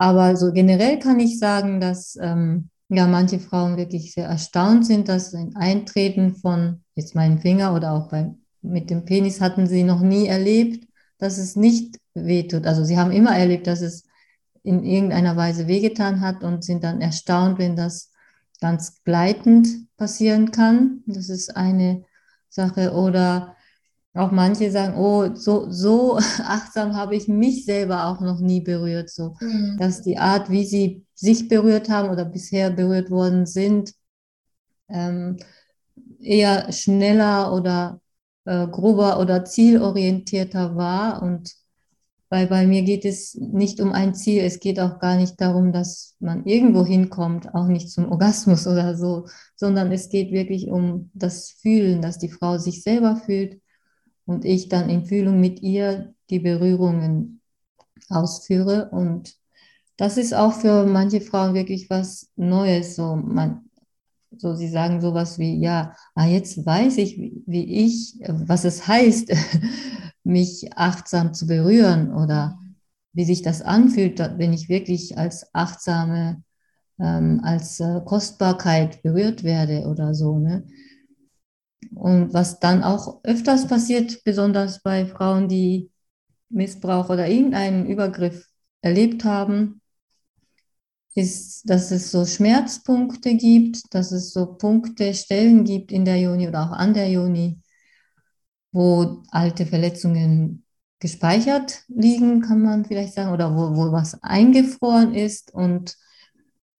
aber 0.00 0.34
so 0.34 0.50
generell 0.50 0.98
kann 0.98 1.20
ich 1.20 1.38
sagen, 1.38 1.78
dass 1.78 2.16
ähm, 2.22 2.70
ja 2.88 3.06
manche 3.06 3.38
Frauen 3.38 3.76
wirklich 3.76 4.14
sehr 4.14 4.26
erstaunt 4.26 4.86
sind, 4.86 5.10
dass 5.10 5.34
ein 5.34 5.54
Eintreten 5.56 6.36
von 6.36 6.82
jetzt 6.94 7.14
meinem 7.14 7.38
Finger 7.38 7.74
oder 7.74 7.92
auch 7.92 8.08
bei, 8.08 8.34
mit 8.62 8.88
dem 8.88 9.04
Penis 9.04 9.42
hatten 9.42 9.66
sie 9.66 9.82
noch 9.82 10.00
nie 10.00 10.26
erlebt, 10.26 10.88
dass 11.18 11.36
es 11.36 11.54
nicht 11.54 11.98
wehtut. 12.14 12.66
Also 12.66 12.82
sie 12.82 12.96
haben 12.96 13.12
immer 13.12 13.36
erlebt, 13.36 13.66
dass 13.66 13.82
es 13.82 14.04
in 14.62 14.84
irgendeiner 14.84 15.36
Weise 15.36 15.68
wehgetan 15.68 16.22
hat 16.22 16.44
und 16.44 16.64
sind 16.64 16.82
dann 16.82 17.02
erstaunt, 17.02 17.58
wenn 17.58 17.76
das 17.76 18.10
ganz 18.58 19.02
gleitend 19.04 19.68
passieren 19.98 20.50
kann. 20.50 21.02
Das 21.04 21.28
ist 21.28 21.54
eine 21.58 22.04
Sache. 22.48 22.94
Oder 22.94 23.54
auch 24.14 24.32
manche 24.32 24.70
sagen, 24.70 24.94
oh, 24.96 25.34
so, 25.34 25.70
so 25.70 26.18
achtsam 26.44 26.96
habe 26.96 27.14
ich 27.14 27.28
mich 27.28 27.64
selber 27.64 28.06
auch 28.06 28.20
noch 28.20 28.40
nie 28.40 28.60
berührt. 28.60 29.10
So, 29.10 29.34
mhm. 29.40 29.76
dass 29.78 30.02
die 30.02 30.18
Art, 30.18 30.50
wie 30.50 30.64
sie 30.64 31.04
sich 31.14 31.48
berührt 31.48 31.88
haben 31.88 32.10
oder 32.10 32.24
bisher 32.24 32.70
berührt 32.70 33.10
worden 33.10 33.46
sind, 33.46 33.92
ähm, 34.88 35.36
eher 36.20 36.72
schneller 36.72 37.52
oder 37.54 38.00
äh, 38.44 38.66
grober 38.66 39.20
oder 39.20 39.44
zielorientierter 39.44 40.74
war. 40.74 41.22
Und 41.22 41.52
weil 42.30 42.48
bei 42.48 42.66
mir 42.66 42.82
geht 42.82 43.04
es 43.04 43.34
nicht 43.34 43.80
um 43.80 43.92
ein 43.92 44.14
Ziel, 44.14 44.42
es 44.42 44.58
geht 44.58 44.80
auch 44.80 44.98
gar 44.98 45.16
nicht 45.16 45.40
darum, 45.40 45.72
dass 45.72 46.16
man 46.18 46.44
irgendwo 46.46 46.84
hinkommt, 46.84 47.54
auch 47.54 47.66
nicht 47.68 47.90
zum 47.90 48.10
Orgasmus 48.10 48.66
oder 48.66 48.96
so, 48.96 49.26
sondern 49.54 49.92
es 49.92 50.08
geht 50.08 50.32
wirklich 50.32 50.68
um 50.68 51.10
das 51.14 51.50
Fühlen, 51.50 52.02
dass 52.02 52.18
die 52.18 52.28
Frau 52.28 52.58
sich 52.58 52.82
selber 52.82 53.14
fühlt 53.14 53.60
und 54.30 54.44
ich 54.44 54.68
dann 54.68 54.88
in 54.88 55.06
Fühlung 55.06 55.40
mit 55.40 55.60
ihr 55.60 56.14
die 56.30 56.38
Berührungen 56.38 57.40
ausführe. 58.08 58.88
Und 58.92 59.34
das 59.96 60.16
ist 60.18 60.34
auch 60.34 60.52
für 60.52 60.86
manche 60.86 61.20
Frauen 61.20 61.52
wirklich 61.52 61.90
was 61.90 62.30
Neues. 62.36 62.94
So, 62.94 63.16
man, 63.16 63.64
so 64.36 64.54
sie 64.54 64.68
sagen 64.68 65.00
sowas 65.00 65.40
wie, 65.40 65.58
ja, 65.58 65.96
ah, 66.14 66.26
jetzt 66.26 66.64
weiß 66.64 66.98
ich, 66.98 67.18
wie, 67.18 67.42
wie 67.44 67.84
ich, 67.84 68.20
was 68.28 68.64
es 68.64 68.86
heißt, 68.86 69.32
mich 70.22 70.70
achtsam 70.76 71.34
zu 71.34 71.48
berühren 71.48 72.14
oder 72.14 72.56
wie 73.12 73.24
sich 73.24 73.42
das 73.42 73.62
anfühlt, 73.62 74.20
wenn 74.20 74.52
ich 74.52 74.68
wirklich 74.68 75.18
als 75.18 75.52
achtsame, 75.52 76.44
ähm, 77.00 77.40
als 77.42 77.80
äh, 77.80 78.00
Kostbarkeit 78.04 79.02
berührt 79.02 79.42
werde 79.42 79.88
oder 79.88 80.14
so. 80.14 80.38
Ne? 80.38 80.68
Und 82.00 82.32
was 82.32 82.60
dann 82.60 82.82
auch 82.82 83.22
öfters 83.24 83.66
passiert, 83.68 84.24
besonders 84.24 84.80
bei 84.80 85.04
Frauen, 85.04 85.48
die 85.48 85.90
Missbrauch 86.48 87.10
oder 87.10 87.28
irgendeinen 87.28 87.84
Übergriff 87.84 88.48
erlebt 88.80 89.24
haben, 89.24 89.82
ist, 91.14 91.68
dass 91.68 91.90
es 91.90 92.10
so 92.10 92.24
Schmerzpunkte 92.24 93.36
gibt, 93.36 93.82
dass 93.92 94.12
es 94.12 94.32
so 94.32 94.54
Punkte, 94.54 95.12
Stellen 95.12 95.64
gibt 95.64 95.92
in 95.92 96.06
der 96.06 96.18
Juni 96.18 96.48
oder 96.48 96.62
auch 96.62 96.72
an 96.72 96.94
der 96.94 97.10
Juni, 97.10 97.60
wo 98.72 99.22
alte 99.30 99.66
Verletzungen 99.66 100.64
gespeichert 101.00 101.84
liegen, 101.88 102.40
kann 102.40 102.62
man 102.62 102.86
vielleicht 102.86 103.12
sagen, 103.12 103.34
oder 103.34 103.54
wo, 103.54 103.76
wo 103.76 103.92
was 103.92 104.22
eingefroren 104.22 105.14
ist. 105.14 105.52
Und, 105.52 105.98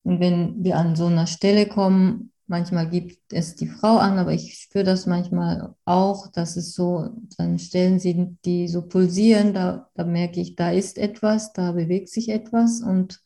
und 0.01 0.19
wenn 0.19 0.63
wir 0.63 0.77
an 0.77 0.95
so 0.95 1.05
einer 1.05 1.27
Stelle 1.27 1.67
kommen, 1.67 2.30
Manchmal 2.51 2.89
gibt 2.89 3.31
es 3.31 3.55
die 3.55 3.67
Frau 3.69 3.95
an, 3.95 4.19
aber 4.19 4.33
ich 4.33 4.55
spüre 4.55 4.83
das 4.83 5.05
manchmal 5.05 5.73
auch, 5.85 6.27
dass 6.27 6.57
es 6.57 6.73
so, 6.73 7.09
dann 7.37 7.57
Stellen 7.59 7.97
sind, 7.97 8.43
die 8.43 8.67
so 8.67 8.89
pulsieren, 8.89 9.53
da, 9.53 9.89
da 9.93 10.03
merke 10.03 10.41
ich, 10.41 10.57
da 10.57 10.69
ist 10.69 10.97
etwas, 10.97 11.53
da 11.53 11.71
bewegt 11.71 12.09
sich 12.09 12.27
etwas. 12.27 12.81
Und 12.81 13.21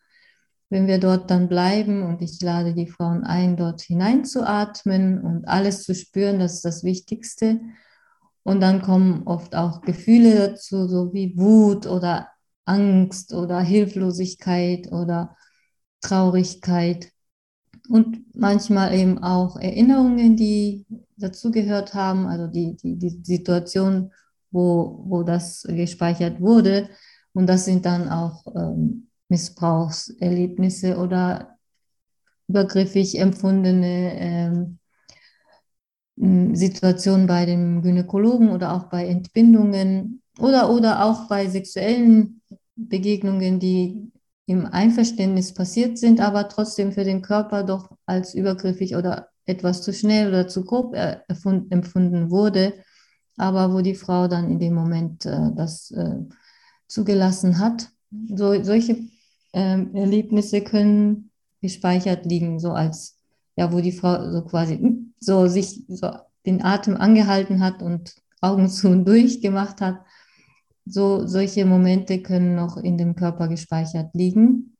wenn 0.69 0.85
wir 0.85 0.99
dort 0.99 1.31
dann 1.31 1.49
bleiben 1.49 2.03
und 2.03 2.21
ich 2.21 2.39
lade 2.39 2.75
die 2.75 2.85
Frauen 2.85 3.23
ein, 3.23 3.57
dort 3.57 3.81
hineinzuatmen 3.81 5.19
und 5.21 5.47
alles 5.47 5.81
zu 5.81 5.95
spüren, 5.95 6.37
das 6.37 6.57
ist 6.57 6.65
das 6.65 6.83
Wichtigste. 6.83 7.61
Und 8.43 8.61
dann 8.61 8.83
kommen 8.83 9.23
oft 9.25 9.55
auch 9.55 9.81
Gefühle 9.81 10.35
dazu, 10.35 10.87
so 10.87 11.13
wie 11.13 11.35
Wut 11.35 11.87
oder 11.87 12.29
Angst 12.65 13.33
oder 13.33 13.59
Hilflosigkeit 13.59 14.91
oder 14.91 15.35
Traurigkeit 16.01 17.14
und 17.89 18.35
manchmal 18.35 18.93
eben 18.93 19.17
auch 19.19 19.57
Erinnerungen, 19.57 20.35
die 20.35 20.85
dazugehört 21.17 21.93
haben, 21.93 22.27
also 22.27 22.47
die, 22.47 22.75
die, 22.75 22.97
die 22.97 23.21
Situation, 23.23 24.11
wo, 24.51 25.03
wo 25.07 25.23
das 25.23 25.63
gespeichert 25.67 26.39
wurde. 26.41 26.89
Und 27.33 27.47
das 27.47 27.65
sind 27.65 27.85
dann 27.85 28.09
auch 28.09 28.45
ähm, 28.55 29.07
Missbrauchserlebnisse 29.29 30.97
oder 30.97 31.57
übergriffig 32.47 33.19
empfundene 33.19 34.19
ähm, 34.19 34.79
Situationen 36.55 37.27
bei 37.27 37.45
dem 37.45 37.81
Gynäkologen 37.81 38.49
oder 38.49 38.73
auch 38.73 38.85
bei 38.85 39.07
Entbindungen 39.07 40.21
oder, 40.39 40.69
oder 40.69 41.03
auch 41.03 41.27
bei 41.27 41.47
sexuellen 41.47 42.41
Begegnungen, 42.75 43.59
die 43.59 44.11
im 44.45 44.65
Einverständnis 44.65 45.53
passiert 45.53 45.97
sind, 45.97 46.19
aber 46.19 46.49
trotzdem 46.49 46.91
für 46.91 47.03
den 47.03 47.21
Körper 47.21 47.63
doch 47.63 47.91
als 48.05 48.33
übergriffig 48.33 48.95
oder 48.95 49.29
etwas 49.45 49.81
zu 49.81 49.93
schnell 49.93 50.29
oder 50.29 50.47
zu 50.47 50.63
grob 50.63 50.95
empfunden 50.95 52.29
wurde, 52.29 52.73
aber 53.37 53.73
wo 53.73 53.81
die 53.81 53.95
Frau 53.95 54.27
dann 54.27 54.49
in 54.49 54.59
dem 54.59 54.73
Moment 54.73 55.25
äh, 55.25 55.51
das 55.55 55.91
äh, 55.91 56.19
zugelassen 56.87 57.59
hat. 57.59 57.89
So, 58.29 58.63
solche 58.63 58.97
äh, 59.51 59.85
Erlebnisse 59.93 60.61
können 60.61 61.31
gespeichert 61.61 62.25
liegen, 62.25 62.59
so 62.59 62.71
als, 62.71 63.17
ja, 63.55 63.71
wo 63.73 63.81
die 63.81 63.91
Frau 63.91 64.31
so 64.31 64.43
quasi 64.43 64.77
hm, 64.77 65.13
so 65.19 65.47
sich 65.47 65.83
so 65.87 66.11
den 66.45 66.63
Atem 66.63 66.95
angehalten 66.95 67.61
hat 67.61 67.81
und 67.81 68.15
Augen 68.41 68.69
zu 68.69 68.89
und 68.89 69.05
durch 69.05 69.41
gemacht 69.41 69.81
hat 69.81 70.05
so, 70.85 71.25
solche 71.25 71.65
Momente 71.65 72.21
können 72.21 72.55
noch 72.55 72.77
in 72.77 72.97
dem 72.97 73.15
Körper 73.15 73.47
gespeichert 73.47 74.13
liegen. 74.13 74.77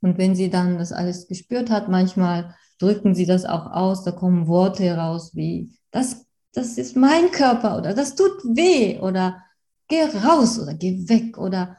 Und 0.00 0.16
wenn 0.18 0.34
sie 0.34 0.48
dann 0.48 0.78
das 0.78 0.92
alles 0.92 1.28
gespürt 1.28 1.70
hat, 1.70 1.88
manchmal 1.88 2.54
drücken 2.78 3.14
sie 3.14 3.26
das 3.26 3.44
auch 3.44 3.66
aus, 3.72 4.04
da 4.04 4.12
kommen 4.12 4.46
Worte 4.46 4.84
heraus 4.84 5.34
wie, 5.34 5.72
das, 5.90 6.26
das 6.52 6.78
ist 6.78 6.96
mein 6.96 7.30
Körper 7.30 7.78
oder 7.78 7.94
das 7.94 8.14
tut 8.14 8.42
weh 8.44 8.98
oder 9.00 9.42
geh 9.88 10.02
raus 10.04 10.58
oder 10.58 10.74
geh 10.74 11.08
weg 11.08 11.38
oder, 11.38 11.76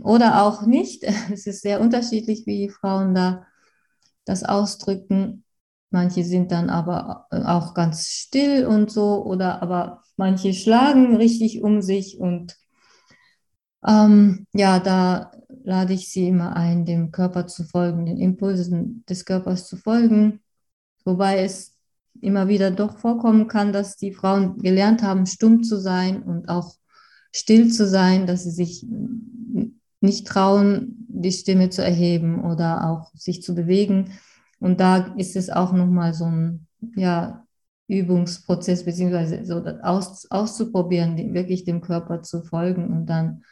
oder 0.00 0.42
auch 0.42 0.66
nicht. 0.66 1.04
Es 1.32 1.46
ist 1.46 1.62
sehr 1.62 1.80
unterschiedlich, 1.80 2.46
wie 2.46 2.66
die 2.66 2.72
Frauen 2.72 3.14
da 3.14 3.46
das 4.24 4.44
ausdrücken. 4.44 5.44
Manche 5.92 6.24
sind 6.24 6.50
dann 6.50 6.70
aber 6.70 7.26
auch 7.30 7.74
ganz 7.74 8.06
still 8.06 8.66
und 8.66 8.90
so 8.90 9.24
oder 9.24 9.62
aber 9.62 10.02
manche 10.16 10.54
schlagen 10.54 11.16
richtig 11.16 11.62
um 11.62 11.82
sich 11.82 12.18
und 12.18 12.56
ähm, 13.86 14.46
ja, 14.52 14.78
da 14.78 15.32
lade 15.64 15.92
ich 15.92 16.10
sie 16.10 16.28
immer 16.28 16.56
ein, 16.56 16.84
dem 16.84 17.10
Körper 17.10 17.46
zu 17.46 17.64
folgen, 17.64 18.06
den 18.06 18.18
Impulsen 18.18 19.04
des 19.08 19.24
Körpers 19.24 19.66
zu 19.66 19.76
folgen, 19.76 20.40
wobei 21.04 21.42
es 21.44 21.76
immer 22.20 22.48
wieder 22.48 22.70
doch 22.70 22.98
vorkommen 22.98 23.48
kann, 23.48 23.72
dass 23.72 23.96
die 23.96 24.12
Frauen 24.12 24.58
gelernt 24.58 25.02
haben, 25.02 25.26
stumm 25.26 25.62
zu 25.62 25.78
sein 25.80 26.22
und 26.22 26.48
auch 26.48 26.74
still 27.32 27.70
zu 27.72 27.86
sein, 27.86 28.26
dass 28.26 28.44
sie 28.44 28.50
sich 28.50 28.86
nicht 30.00 30.26
trauen, 30.26 31.06
die 31.08 31.32
Stimme 31.32 31.70
zu 31.70 31.82
erheben 31.82 32.44
oder 32.44 32.88
auch 32.88 33.12
sich 33.14 33.42
zu 33.42 33.54
bewegen. 33.54 34.12
Und 34.62 34.78
da 34.78 35.14
ist 35.16 35.34
es 35.34 35.50
auch 35.50 35.72
nochmal 35.72 36.14
so 36.14 36.24
ein 36.24 36.68
ja, 36.94 37.44
Übungsprozess, 37.88 38.84
beziehungsweise 38.84 39.44
so 39.44 39.58
aus, 39.82 40.30
auszuprobieren, 40.30 41.34
wirklich 41.34 41.64
dem 41.64 41.80
Körper 41.80 42.22
zu 42.22 42.42
folgen 42.42 42.86
und 42.86 43.06
dann 43.06 43.42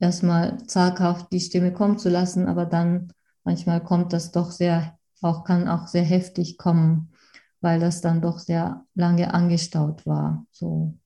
erstmal 0.00 0.58
zaghaft 0.66 1.30
die 1.32 1.40
Stimme 1.40 1.72
kommen 1.72 1.96
zu 1.96 2.08
lassen, 2.08 2.48
aber 2.48 2.66
dann 2.66 3.12
manchmal 3.44 3.82
kommt 3.82 4.12
das 4.12 4.32
doch 4.32 4.50
sehr, 4.50 4.98
auch 5.22 5.44
kann 5.44 5.68
auch 5.68 5.86
sehr 5.86 6.02
heftig 6.02 6.58
kommen, 6.58 7.12
weil 7.60 7.78
das 7.78 8.00
dann 8.00 8.20
doch 8.20 8.40
sehr 8.40 8.84
lange 8.94 9.32
angestaut 9.32 10.06
war. 10.06 10.44
So. 10.50 10.98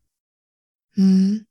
Hm. 0.95 1.47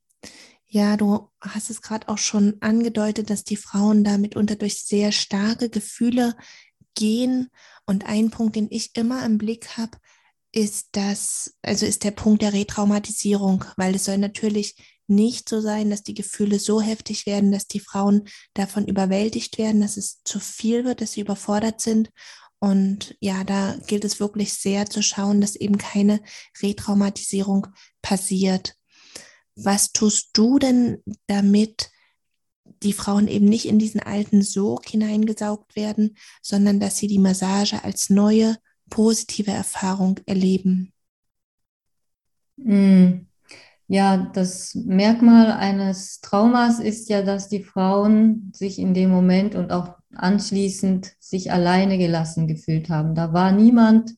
Ja, 0.65 0.97
du 0.97 1.29
hast 1.39 1.69
es 1.69 1.81
gerade 1.81 2.07
auch 2.07 2.17
schon 2.17 2.57
angedeutet, 2.61 3.29
dass 3.29 3.43
die 3.43 3.57
Frauen 3.57 4.03
da 4.03 4.17
mitunter 4.17 4.55
durch 4.55 4.83
sehr 4.83 5.11
starke 5.11 5.69
Gefühle 5.69 6.33
gehen. 6.95 7.49
Und 7.85 8.05
ein 8.05 8.29
Punkt, 8.29 8.55
den 8.55 8.67
ich 8.69 8.95
immer 8.95 9.25
im 9.25 9.37
Blick 9.37 9.77
habe, 9.77 9.97
ist 10.51 10.89
das, 10.93 11.55
also 11.61 11.85
ist 11.85 12.03
der 12.03 12.11
Punkt 12.11 12.41
der 12.41 12.53
Retraumatisierung, 12.53 13.63
weil 13.77 13.95
es 13.95 14.05
soll 14.05 14.17
natürlich 14.17 14.75
nicht 15.07 15.49
so 15.49 15.61
sein, 15.61 15.89
dass 15.89 16.03
die 16.03 16.13
Gefühle 16.13 16.59
so 16.59 16.81
heftig 16.81 17.25
werden, 17.25 17.51
dass 17.51 17.67
die 17.67 17.79
Frauen 17.79 18.27
davon 18.53 18.87
überwältigt 18.87 19.57
werden, 19.57 19.81
dass 19.81 19.97
es 19.97 20.23
zu 20.23 20.39
viel 20.39 20.85
wird, 20.85 21.01
dass 21.01 21.13
sie 21.13 21.21
überfordert 21.21 21.81
sind. 21.81 22.09
Und 22.59 23.15
ja, 23.19 23.43
da 23.43 23.75
gilt 23.87 24.05
es 24.05 24.19
wirklich 24.19 24.53
sehr 24.53 24.85
zu 24.85 25.01
schauen, 25.01 25.41
dass 25.41 25.55
eben 25.55 25.77
keine 25.77 26.21
Retraumatisierung 26.61 27.67
passiert. 28.01 28.75
Was 29.55 29.91
tust 29.91 30.29
du 30.33 30.59
denn, 30.59 31.03
damit 31.27 31.90
die 32.83 32.93
Frauen 32.93 33.27
eben 33.27 33.45
nicht 33.45 33.65
in 33.65 33.79
diesen 33.79 34.01
alten 34.01 34.41
Sog 34.41 34.87
hineingesaugt 34.87 35.75
werden, 35.75 36.17
sondern 36.41 36.79
dass 36.79 36.97
sie 36.97 37.07
die 37.07 37.19
Massage 37.19 37.83
als 37.83 38.09
neue, 38.09 38.57
positive 38.89 39.51
Erfahrung 39.51 40.19
erleben? 40.25 40.93
Mm. 42.57 43.27
Ja, 43.87 44.31
das 44.33 44.73
Merkmal 44.73 45.51
eines 45.51 46.21
Traumas 46.21 46.79
ist 46.79 47.09
ja, 47.09 47.23
dass 47.23 47.49
die 47.49 47.61
Frauen 47.61 48.49
sich 48.55 48.79
in 48.79 48.93
dem 48.93 49.09
Moment 49.09 49.53
und 49.53 49.71
auch 49.71 49.97
anschließend 50.15 51.13
sich 51.19 51.51
alleine 51.51 51.97
gelassen 51.97 52.47
gefühlt 52.47 52.89
haben. 52.89 53.15
Da 53.15 53.33
war 53.33 53.51
niemand, 53.51 54.15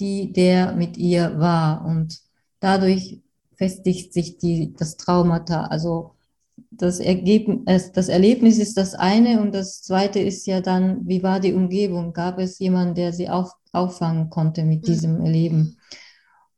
die, 0.00 0.32
der 0.32 0.72
mit 0.74 0.96
ihr 0.96 1.38
war. 1.38 1.84
Und 1.84 2.18
dadurch 2.60 3.20
festigt 3.56 4.12
sich 4.12 4.38
die, 4.38 4.72
das 4.74 4.96
Traumata. 4.96 5.64
Also 5.66 6.14
das, 6.76 7.00
Ergebnis, 7.00 7.92
das 7.92 8.08
Erlebnis 8.08 8.58
ist 8.58 8.76
das 8.76 8.94
eine 8.94 9.40
und 9.40 9.54
das 9.54 9.82
zweite 9.82 10.18
ist 10.18 10.46
ja 10.46 10.60
dann, 10.60 11.06
wie 11.06 11.22
war 11.22 11.40
die 11.40 11.52
Umgebung? 11.52 12.12
Gab 12.12 12.38
es 12.38 12.58
jemanden, 12.58 12.94
der 12.94 13.12
sie 13.12 13.28
auf, 13.28 13.52
auffangen 13.72 14.30
konnte 14.30 14.64
mit 14.64 14.82
mhm. 14.82 14.86
diesem 14.86 15.20
Erleben? 15.20 15.78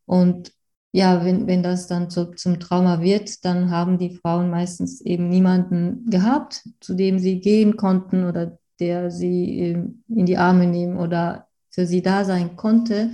Und 0.05 0.51
ja, 0.91 1.25
wenn, 1.25 1.45
wenn 1.47 1.61
das 1.61 1.87
dann 1.87 2.09
zu, 2.09 2.31
zum 2.35 2.59
Trauma 2.59 3.01
wird, 3.01 3.43
dann 3.43 3.69
haben 3.69 3.97
die 3.97 4.15
Frauen 4.15 4.49
meistens 4.49 5.01
eben 5.01 5.27
niemanden 5.27 6.09
gehabt, 6.09 6.63
zu 6.79 6.93
dem 6.93 7.19
sie 7.19 7.41
gehen 7.41 7.75
konnten 7.75 8.25
oder 8.25 8.57
der 8.79 9.11
sie 9.11 9.59
ähm, 9.59 10.03
in 10.07 10.25
die 10.25 10.37
Arme 10.37 10.67
nehmen 10.67 10.97
oder 10.97 11.47
für 11.69 11.85
sie 11.85 12.01
da 12.01 12.23
sein 12.23 12.55
konnte 12.55 13.09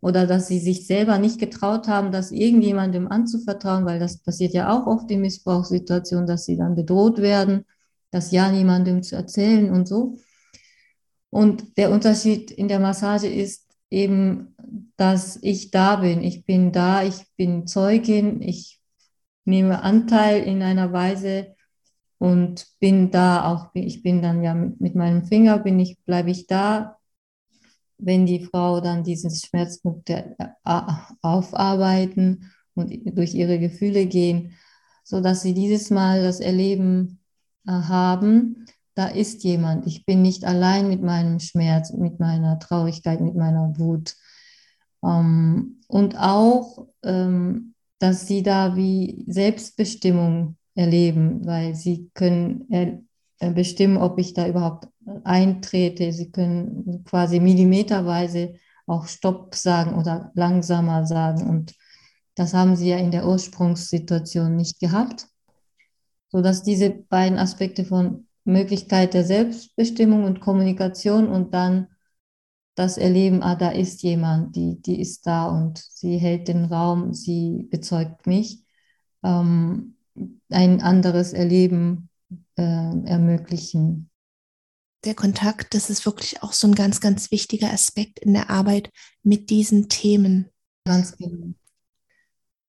oder 0.00 0.26
dass 0.26 0.48
sie 0.48 0.58
sich 0.58 0.86
selber 0.86 1.18
nicht 1.18 1.38
getraut 1.38 1.88
haben, 1.88 2.12
das 2.12 2.32
irgendjemandem 2.32 3.08
anzuvertrauen, 3.08 3.84
weil 3.84 3.98
das 3.98 4.18
passiert 4.18 4.54
ja 4.54 4.72
auch 4.72 4.86
oft 4.86 5.10
in 5.10 5.20
Missbrauchssituationen, 5.20 6.26
dass 6.26 6.46
sie 6.46 6.56
dann 6.56 6.74
bedroht 6.74 7.18
werden, 7.18 7.66
das 8.10 8.32
ja 8.32 8.50
niemandem 8.50 9.02
zu 9.02 9.16
erzählen 9.16 9.70
und 9.70 9.86
so. 9.86 10.16
Und 11.30 11.76
der 11.76 11.90
Unterschied 11.90 12.50
in 12.50 12.68
der 12.68 12.80
Massage 12.80 13.28
ist 13.28 13.66
eben, 13.90 14.54
dass 14.96 15.38
ich 15.42 15.70
da 15.70 15.96
bin. 15.96 16.22
Ich 16.22 16.44
bin 16.44 16.72
da, 16.72 17.02
ich 17.02 17.24
bin 17.36 17.66
Zeugin, 17.66 18.40
ich 18.42 18.80
nehme 19.44 19.82
Anteil 19.82 20.42
in 20.42 20.62
einer 20.62 20.92
Weise 20.92 21.54
und 22.18 22.66
bin 22.80 23.10
da 23.10 23.44
auch, 23.44 23.70
ich 23.74 24.02
bin 24.02 24.22
dann 24.22 24.42
ja 24.42 24.54
mit, 24.54 24.94
meinem 24.94 25.24
Finger, 25.24 25.58
bin 25.58 25.78
ich, 25.78 25.98
bleibe 26.04 26.30
ich 26.30 26.46
da, 26.46 26.99
wenn 28.02 28.26
die 28.26 28.44
Frau 28.44 28.80
dann 28.80 29.04
diesen 29.04 29.30
Schmerzpunkt 29.30 30.10
äh, 30.10 30.24
aufarbeiten 31.22 32.50
und 32.74 32.92
durch 33.16 33.34
ihre 33.34 33.58
Gefühle 33.58 34.06
gehen, 34.06 34.54
so 35.04 35.20
dass 35.20 35.42
sie 35.42 35.54
dieses 35.54 35.90
Mal 35.90 36.22
das 36.22 36.40
Erleben 36.40 37.20
äh, 37.66 37.72
haben, 37.72 38.66
da 38.94 39.06
ist 39.06 39.44
jemand. 39.44 39.86
Ich 39.86 40.04
bin 40.04 40.22
nicht 40.22 40.44
allein 40.44 40.88
mit 40.88 41.02
meinem 41.02 41.40
Schmerz, 41.40 41.92
mit 41.92 42.20
meiner 42.20 42.58
Traurigkeit, 42.58 43.20
mit 43.20 43.34
meiner 43.34 43.78
Wut. 43.78 44.14
Ähm, 45.04 45.80
und 45.88 46.18
auch, 46.18 46.86
ähm, 47.02 47.74
dass 47.98 48.26
sie 48.26 48.42
da 48.42 48.76
wie 48.76 49.24
Selbstbestimmung 49.26 50.56
erleben, 50.74 51.44
weil 51.44 51.74
sie 51.74 52.10
können 52.14 53.06
bestimmen, 53.40 53.96
ob 53.96 54.18
ich 54.18 54.34
da 54.34 54.46
überhaupt 54.46 54.88
eintrete. 55.24 56.12
Sie 56.12 56.30
können 56.30 57.04
quasi 57.04 57.40
millimeterweise 57.40 58.54
auch 58.86 59.06
Stopp 59.06 59.54
sagen 59.54 59.94
oder 59.94 60.30
langsamer 60.34 61.06
sagen. 61.06 61.48
Und 61.48 61.74
das 62.34 62.54
haben 62.54 62.76
sie 62.76 62.90
ja 62.90 62.96
in 62.98 63.10
der 63.10 63.26
Ursprungssituation 63.26 64.56
nicht 64.56 64.80
gehabt, 64.80 65.26
sodass 66.28 66.62
diese 66.62 66.90
beiden 66.90 67.38
Aspekte 67.38 67.84
von 67.84 68.26
Möglichkeit 68.44 69.14
der 69.14 69.24
Selbstbestimmung 69.24 70.24
und 70.24 70.40
Kommunikation 70.40 71.28
und 71.28 71.54
dann 71.54 71.88
das 72.74 72.98
Erleben, 72.98 73.42
ah, 73.42 73.56
da 73.56 73.70
ist 73.70 74.02
jemand, 74.02 74.56
die, 74.56 74.80
die 74.80 75.00
ist 75.00 75.26
da 75.26 75.48
und 75.48 75.78
sie 75.78 76.16
hält 76.16 76.48
den 76.48 76.64
Raum, 76.64 77.12
sie 77.12 77.68
bezeugt 77.70 78.26
mich, 78.26 78.64
ähm, 79.22 79.96
ein 80.48 80.80
anderes 80.80 81.32
Erleben 81.32 82.08
äh, 82.56 82.62
ermöglichen 82.62 84.09
der 85.04 85.14
Kontakt, 85.14 85.74
das 85.74 85.90
ist 85.90 86.04
wirklich 86.04 86.42
auch 86.42 86.52
so 86.52 86.66
ein 86.66 86.74
ganz, 86.74 87.00
ganz 87.00 87.30
wichtiger 87.30 87.72
Aspekt 87.72 88.18
in 88.18 88.34
der 88.34 88.50
Arbeit 88.50 88.90
mit 89.22 89.50
diesen 89.50 89.88
Themen. 89.88 90.50
Ganz 90.84 91.16
genau. 91.16 91.54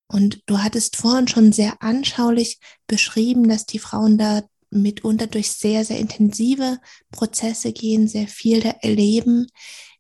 Und 0.08 0.42
du 0.46 0.60
hattest 0.60 0.98
vorhin 0.98 1.28
schon 1.28 1.54
sehr 1.54 1.82
anschaulich 1.82 2.60
beschrieben, 2.88 3.48
dass 3.48 3.66
die 3.66 3.80
Frauen 3.80 4.18
da 4.18 4.44
mitunter 4.70 5.28
durch 5.28 5.52
sehr, 5.52 5.84
sehr 5.86 6.00
intensive 6.00 6.80
Prozesse 7.12 7.74
gehen, 7.74 8.08
sehr 8.08 8.28
viel 8.28 8.62
da 8.62 8.70
erleben. 8.82 9.48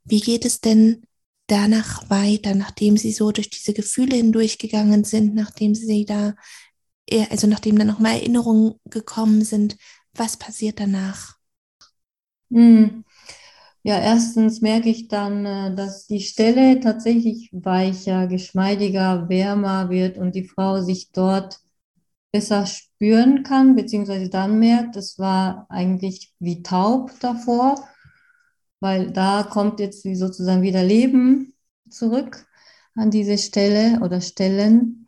Wie 0.03 0.19
geht 0.19 0.45
es 0.45 0.61
denn 0.61 1.03
danach 1.47 2.09
weiter, 2.09 2.55
nachdem 2.55 2.95
sie 2.95 3.11
so 3.11 3.31
durch 3.31 3.49
diese 3.49 3.73
Gefühle 3.73 4.15
hindurchgegangen 4.15 5.03
sind, 5.03 5.35
nachdem 5.35 5.75
sie 5.75 6.05
da, 6.05 6.35
also 7.29 7.47
nachdem 7.47 7.77
da 7.77 7.83
nochmal 7.83 8.15
Erinnerungen 8.15 8.75
gekommen 8.85 9.43
sind? 9.43 9.77
Was 10.13 10.37
passiert 10.37 10.79
danach? 10.79 11.35
Hm. 12.51 13.03
Ja, 13.83 13.99
erstens 13.99 14.61
merke 14.61 14.89
ich 14.89 15.07
dann, 15.09 15.45
äh, 15.45 15.75
dass 15.75 16.07
die 16.07 16.21
Stelle 16.21 16.79
tatsächlich 16.81 17.49
weicher, 17.53 18.27
geschmeidiger, 18.27 19.29
wärmer 19.29 19.89
wird 19.89 20.17
und 20.17 20.35
die 20.35 20.45
Frau 20.47 20.81
sich 20.81 21.11
dort 21.13 21.59
besser 22.31 22.65
spüren 22.67 23.43
kann, 23.43 23.75
beziehungsweise 23.75 24.29
dann 24.29 24.59
merkt, 24.59 24.95
es 24.97 25.19
war 25.19 25.67
eigentlich 25.69 26.33
wie 26.39 26.63
taub 26.63 27.11
davor, 27.21 27.87
weil 28.79 29.11
da 29.11 29.43
kommt 29.43 29.79
jetzt 29.79 30.03
sozusagen 30.03 30.61
wieder 30.61 30.83
Leben 30.83 31.53
zurück 31.89 32.45
an 32.95 33.11
diese 33.11 33.37
Stelle 33.37 33.99
oder 34.01 34.21
Stellen. 34.21 35.00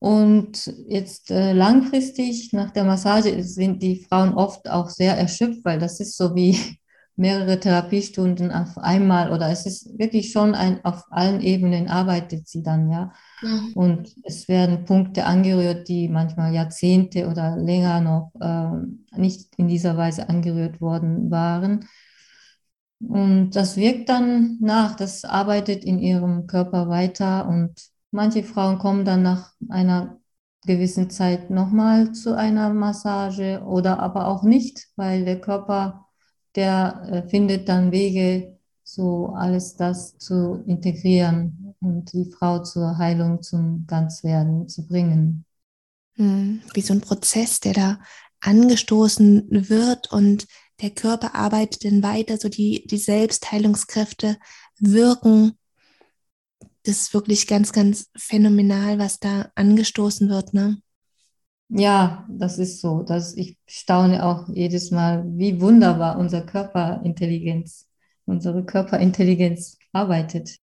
Und 0.00 0.72
jetzt 0.86 1.30
äh, 1.30 1.52
langfristig 1.52 2.52
nach 2.52 2.70
der 2.70 2.84
Massage 2.84 3.42
sind 3.42 3.82
die 3.82 4.04
Frauen 4.04 4.32
oft 4.32 4.70
auch 4.70 4.90
sehr 4.90 5.16
erschöpft, 5.16 5.64
weil 5.64 5.80
das 5.80 5.98
ist 5.98 6.16
so 6.16 6.34
wie 6.36 6.56
mehrere 7.16 7.58
Therapiestunden 7.58 8.52
auf 8.52 8.78
einmal 8.78 9.32
oder 9.32 9.50
es 9.50 9.66
ist 9.66 9.98
wirklich 9.98 10.30
schon 10.30 10.54
ein, 10.54 10.84
auf 10.84 11.02
allen 11.10 11.40
Ebenen 11.40 11.88
arbeitet 11.88 12.46
sie 12.46 12.62
dann, 12.62 12.92
ja. 12.92 13.12
Mhm. 13.42 13.72
Und 13.74 14.14
es 14.22 14.46
werden 14.46 14.84
Punkte 14.84 15.24
angerührt, 15.24 15.88
die 15.88 16.08
manchmal 16.08 16.54
Jahrzehnte 16.54 17.26
oder 17.26 17.56
länger 17.56 18.00
noch 18.00 18.30
äh, 18.40 19.18
nicht 19.18 19.52
in 19.56 19.66
dieser 19.66 19.96
Weise 19.96 20.28
angerührt 20.28 20.80
worden 20.80 21.28
waren. 21.28 21.88
Und 23.00 23.50
das 23.50 23.76
wirkt 23.76 24.08
dann 24.08 24.58
nach, 24.60 24.94
das 24.94 25.24
arbeitet 25.24 25.84
in 25.84 25.98
ihrem 25.98 26.46
Körper 26.46 26.88
weiter 26.88 27.48
und 27.48 27.72
Manche 28.10 28.42
Frauen 28.42 28.78
kommen 28.78 29.04
dann 29.04 29.22
nach 29.22 29.52
einer 29.68 30.18
gewissen 30.66 31.10
Zeit 31.10 31.50
nochmal 31.50 32.12
zu 32.12 32.36
einer 32.36 32.72
Massage 32.72 33.62
oder 33.64 33.98
aber 34.00 34.26
auch 34.28 34.42
nicht, 34.42 34.88
weil 34.96 35.24
der 35.24 35.40
Körper, 35.40 36.06
der 36.54 37.02
äh, 37.10 37.28
findet 37.28 37.68
dann 37.68 37.92
Wege, 37.92 38.58
so 38.82 39.34
alles 39.36 39.76
das 39.76 40.16
zu 40.16 40.64
integrieren 40.66 41.74
und 41.80 42.12
die 42.12 42.30
Frau 42.30 42.62
zur 42.62 42.96
Heilung, 42.96 43.42
zum 43.42 43.86
Ganzwerden 43.86 44.68
zu 44.68 44.86
bringen. 44.86 45.44
Hm, 46.14 46.62
wie 46.72 46.80
so 46.80 46.94
ein 46.94 47.02
Prozess, 47.02 47.60
der 47.60 47.74
da 47.74 47.98
angestoßen 48.40 49.46
wird 49.68 50.10
und 50.10 50.46
der 50.80 50.90
Körper 50.90 51.34
arbeitet 51.34 51.84
dann 51.84 52.02
weiter, 52.02 52.38
so 52.38 52.48
die, 52.48 52.86
die 52.86 52.98
Selbstheilungskräfte 52.98 54.38
wirken. 54.78 55.57
Das 56.88 57.02
ist 57.02 57.12
wirklich 57.12 57.46
ganz, 57.46 57.72
ganz 57.72 58.08
phänomenal, 58.16 58.98
was 58.98 59.20
da 59.20 59.52
angestoßen 59.56 60.30
wird, 60.30 60.54
ne? 60.54 60.80
Ja, 61.68 62.26
das 62.30 62.56
ist 62.56 62.80
so. 62.80 63.02
Das, 63.02 63.36
ich 63.36 63.58
staune 63.66 64.24
auch 64.24 64.48
jedes 64.48 64.90
Mal, 64.90 65.22
wie 65.36 65.60
wunderbar 65.60 66.18
unser 66.18 66.40
Körperintelligenz, 66.40 67.86
unsere 68.24 68.64
Körperintelligenz 68.64 69.76
arbeitet. 69.92 70.56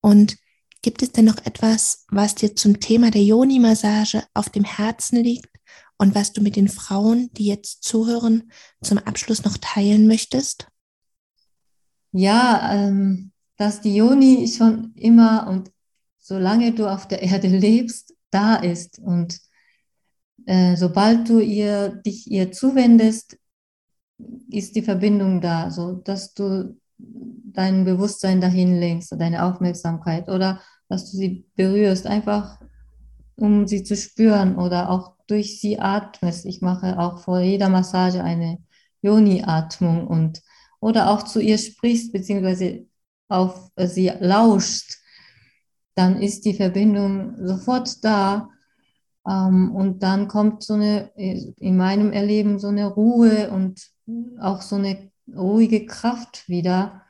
Und 0.00 0.36
gibt 0.82 1.02
es 1.02 1.12
denn 1.12 1.26
noch 1.26 1.38
etwas, 1.46 2.04
was 2.10 2.34
dir 2.34 2.56
zum 2.56 2.80
Thema 2.80 3.12
der 3.12 3.22
Yoni-Massage 3.22 4.24
auf 4.34 4.48
dem 4.50 4.64
Herzen 4.64 5.22
liegt 5.22 5.54
und 5.98 6.16
was 6.16 6.32
du 6.32 6.42
mit 6.42 6.56
den 6.56 6.66
Frauen, 6.66 7.30
die 7.34 7.46
jetzt 7.46 7.84
zuhören, 7.84 8.50
zum 8.82 8.98
Abschluss 8.98 9.44
noch 9.44 9.56
teilen 9.58 10.08
möchtest? 10.08 10.66
Ja, 12.10 12.72
ähm, 12.74 13.30
dass 13.58 13.82
die 13.82 13.94
Yoni 13.96 14.48
schon 14.48 14.92
immer 14.94 15.46
und 15.48 15.70
solange 16.16 16.72
du 16.72 16.86
auf 16.86 17.06
der 17.06 17.22
Erde 17.22 17.48
lebst, 17.48 18.14
da 18.30 18.56
ist 18.56 18.98
und 18.98 19.38
äh, 20.46 20.76
sobald 20.76 21.28
du 21.28 21.40
ihr, 21.40 21.90
dich 21.90 22.30
ihr 22.30 22.52
zuwendest, 22.52 23.36
ist 24.50 24.76
die 24.76 24.82
Verbindung 24.82 25.40
da, 25.40 25.70
so 25.70 25.92
dass 25.92 26.32
du 26.34 26.78
dein 26.96 27.84
Bewusstsein 27.84 28.40
dahin 28.40 28.78
lenkst, 28.78 29.12
deine 29.18 29.44
Aufmerksamkeit 29.44 30.28
oder 30.28 30.60
dass 30.88 31.10
du 31.10 31.16
sie 31.16 31.46
berührst, 31.54 32.06
einfach 32.06 32.58
um 33.36 33.66
sie 33.66 33.82
zu 33.82 33.96
spüren 33.96 34.56
oder 34.56 34.90
auch 34.90 35.14
durch 35.26 35.60
sie 35.60 35.78
atmest. 35.78 36.46
Ich 36.46 36.60
mache 36.60 36.98
auch 36.98 37.18
vor 37.18 37.40
jeder 37.40 37.68
Massage 37.68 38.22
eine 38.22 38.58
Yoni-Atmung 39.02 40.06
und 40.06 40.42
oder 40.80 41.10
auch 41.10 41.22
zu 41.24 41.40
ihr 41.40 41.58
sprichst 41.58 42.12
beziehungsweise 42.12 42.86
auf 43.28 43.70
sie 43.76 44.08
lauscht, 44.20 44.98
dann 45.94 46.20
ist 46.20 46.44
die 46.44 46.54
Verbindung 46.54 47.34
sofort 47.46 48.04
da 48.04 48.48
ähm, 49.28 49.74
und 49.74 50.02
dann 50.02 50.28
kommt 50.28 50.62
so 50.62 50.74
eine, 50.74 51.10
in 51.16 51.76
meinem 51.76 52.12
Erleben, 52.12 52.58
so 52.58 52.68
eine 52.68 52.86
Ruhe 52.86 53.50
und 53.50 53.90
auch 54.40 54.62
so 54.62 54.76
eine 54.76 55.10
ruhige 55.34 55.86
Kraft 55.86 56.48
wieder. 56.48 57.02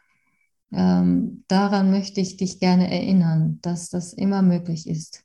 Ähm, 0.72 1.44
daran 1.48 1.90
möchte 1.90 2.20
ich 2.20 2.36
dich 2.36 2.60
gerne 2.60 2.90
erinnern, 2.90 3.58
dass 3.62 3.88
das 3.88 4.12
immer 4.12 4.42
möglich 4.42 4.86
ist. 4.88 5.22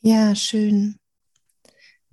Ja, 0.00 0.34
schön. 0.34 0.98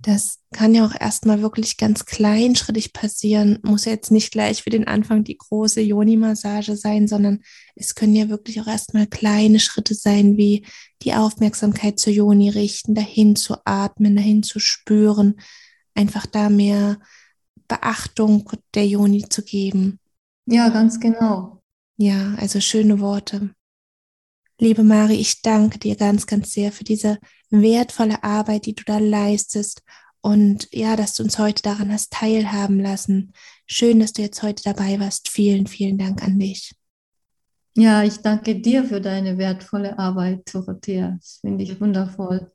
Das 0.02 0.38
kann 0.52 0.74
ja 0.74 0.86
auch 0.86 0.94
erstmal 0.98 1.42
wirklich 1.42 1.76
ganz 1.76 2.06
kleinschrittig 2.06 2.94
passieren. 2.94 3.58
Muss 3.62 3.84
ja 3.84 3.92
jetzt 3.92 4.10
nicht 4.10 4.32
gleich 4.32 4.62
für 4.62 4.70
den 4.70 4.86
Anfang 4.86 5.24
die 5.24 5.36
große 5.36 5.82
Yoni-Massage 5.82 6.76
sein, 6.76 7.06
sondern 7.06 7.42
es 7.74 7.94
können 7.94 8.14
ja 8.14 8.30
wirklich 8.30 8.60
auch 8.60 8.66
erstmal 8.66 9.06
kleine 9.06 9.60
Schritte 9.60 9.94
sein, 9.94 10.38
wie 10.38 10.66
die 11.02 11.14
Aufmerksamkeit 11.14 11.98
zur 11.98 12.14
Yoni 12.14 12.48
richten, 12.48 12.94
dahin 12.94 13.36
zu 13.36 13.56
atmen, 13.66 14.16
dahin 14.16 14.42
zu 14.42 14.58
spüren, 14.58 15.38
einfach 15.94 16.24
da 16.24 16.48
mehr 16.48 16.98
Beachtung 17.68 18.50
der 18.74 18.86
Yoni 18.86 19.28
zu 19.28 19.42
geben. 19.42 20.00
Ja, 20.46 20.70
ganz 20.70 20.98
genau. 20.98 21.62
Ja, 21.98 22.34
also 22.38 22.60
schöne 22.60 23.00
Worte. 23.00 23.54
Liebe 24.62 24.82
Mari, 24.82 25.14
ich 25.14 25.40
danke 25.40 25.78
dir 25.78 25.96
ganz, 25.96 26.26
ganz 26.26 26.52
sehr 26.52 26.70
für 26.70 26.84
diese 26.84 27.18
wertvolle 27.48 28.22
Arbeit, 28.22 28.66
die 28.66 28.74
du 28.74 28.84
da 28.84 28.98
leistest 28.98 29.82
und 30.20 30.68
ja, 30.70 30.96
dass 30.96 31.14
du 31.14 31.22
uns 31.22 31.38
heute 31.38 31.62
daran 31.62 31.90
hast 31.90 32.12
teilhaben 32.12 32.78
lassen. 32.78 33.32
Schön, 33.64 34.00
dass 34.00 34.12
du 34.12 34.20
jetzt 34.20 34.42
heute 34.42 34.62
dabei 34.62 35.00
warst. 35.00 35.30
Vielen, 35.30 35.66
vielen 35.66 35.96
Dank 35.96 36.22
an 36.22 36.38
dich. 36.38 36.74
Ja, 37.74 38.02
ich 38.02 38.18
danke 38.18 38.60
dir 38.60 38.84
für 38.84 39.00
deine 39.00 39.38
wertvolle 39.38 39.98
Arbeit, 39.98 40.42
Dorothea. 40.52 41.16
Das 41.18 41.38
finde 41.40 41.64
ich 41.64 41.80
wundervoll. 41.80 42.52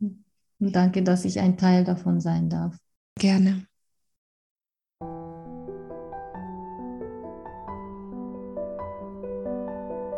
Und 0.00 0.24
danke, 0.58 1.02
dass 1.02 1.26
ich 1.26 1.38
ein 1.38 1.58
Teil 1.58 1.84
davon 1.84 2.22
sein 2.22 2.48
darf. 2.48 2.78
Gerne. 3.18 3.66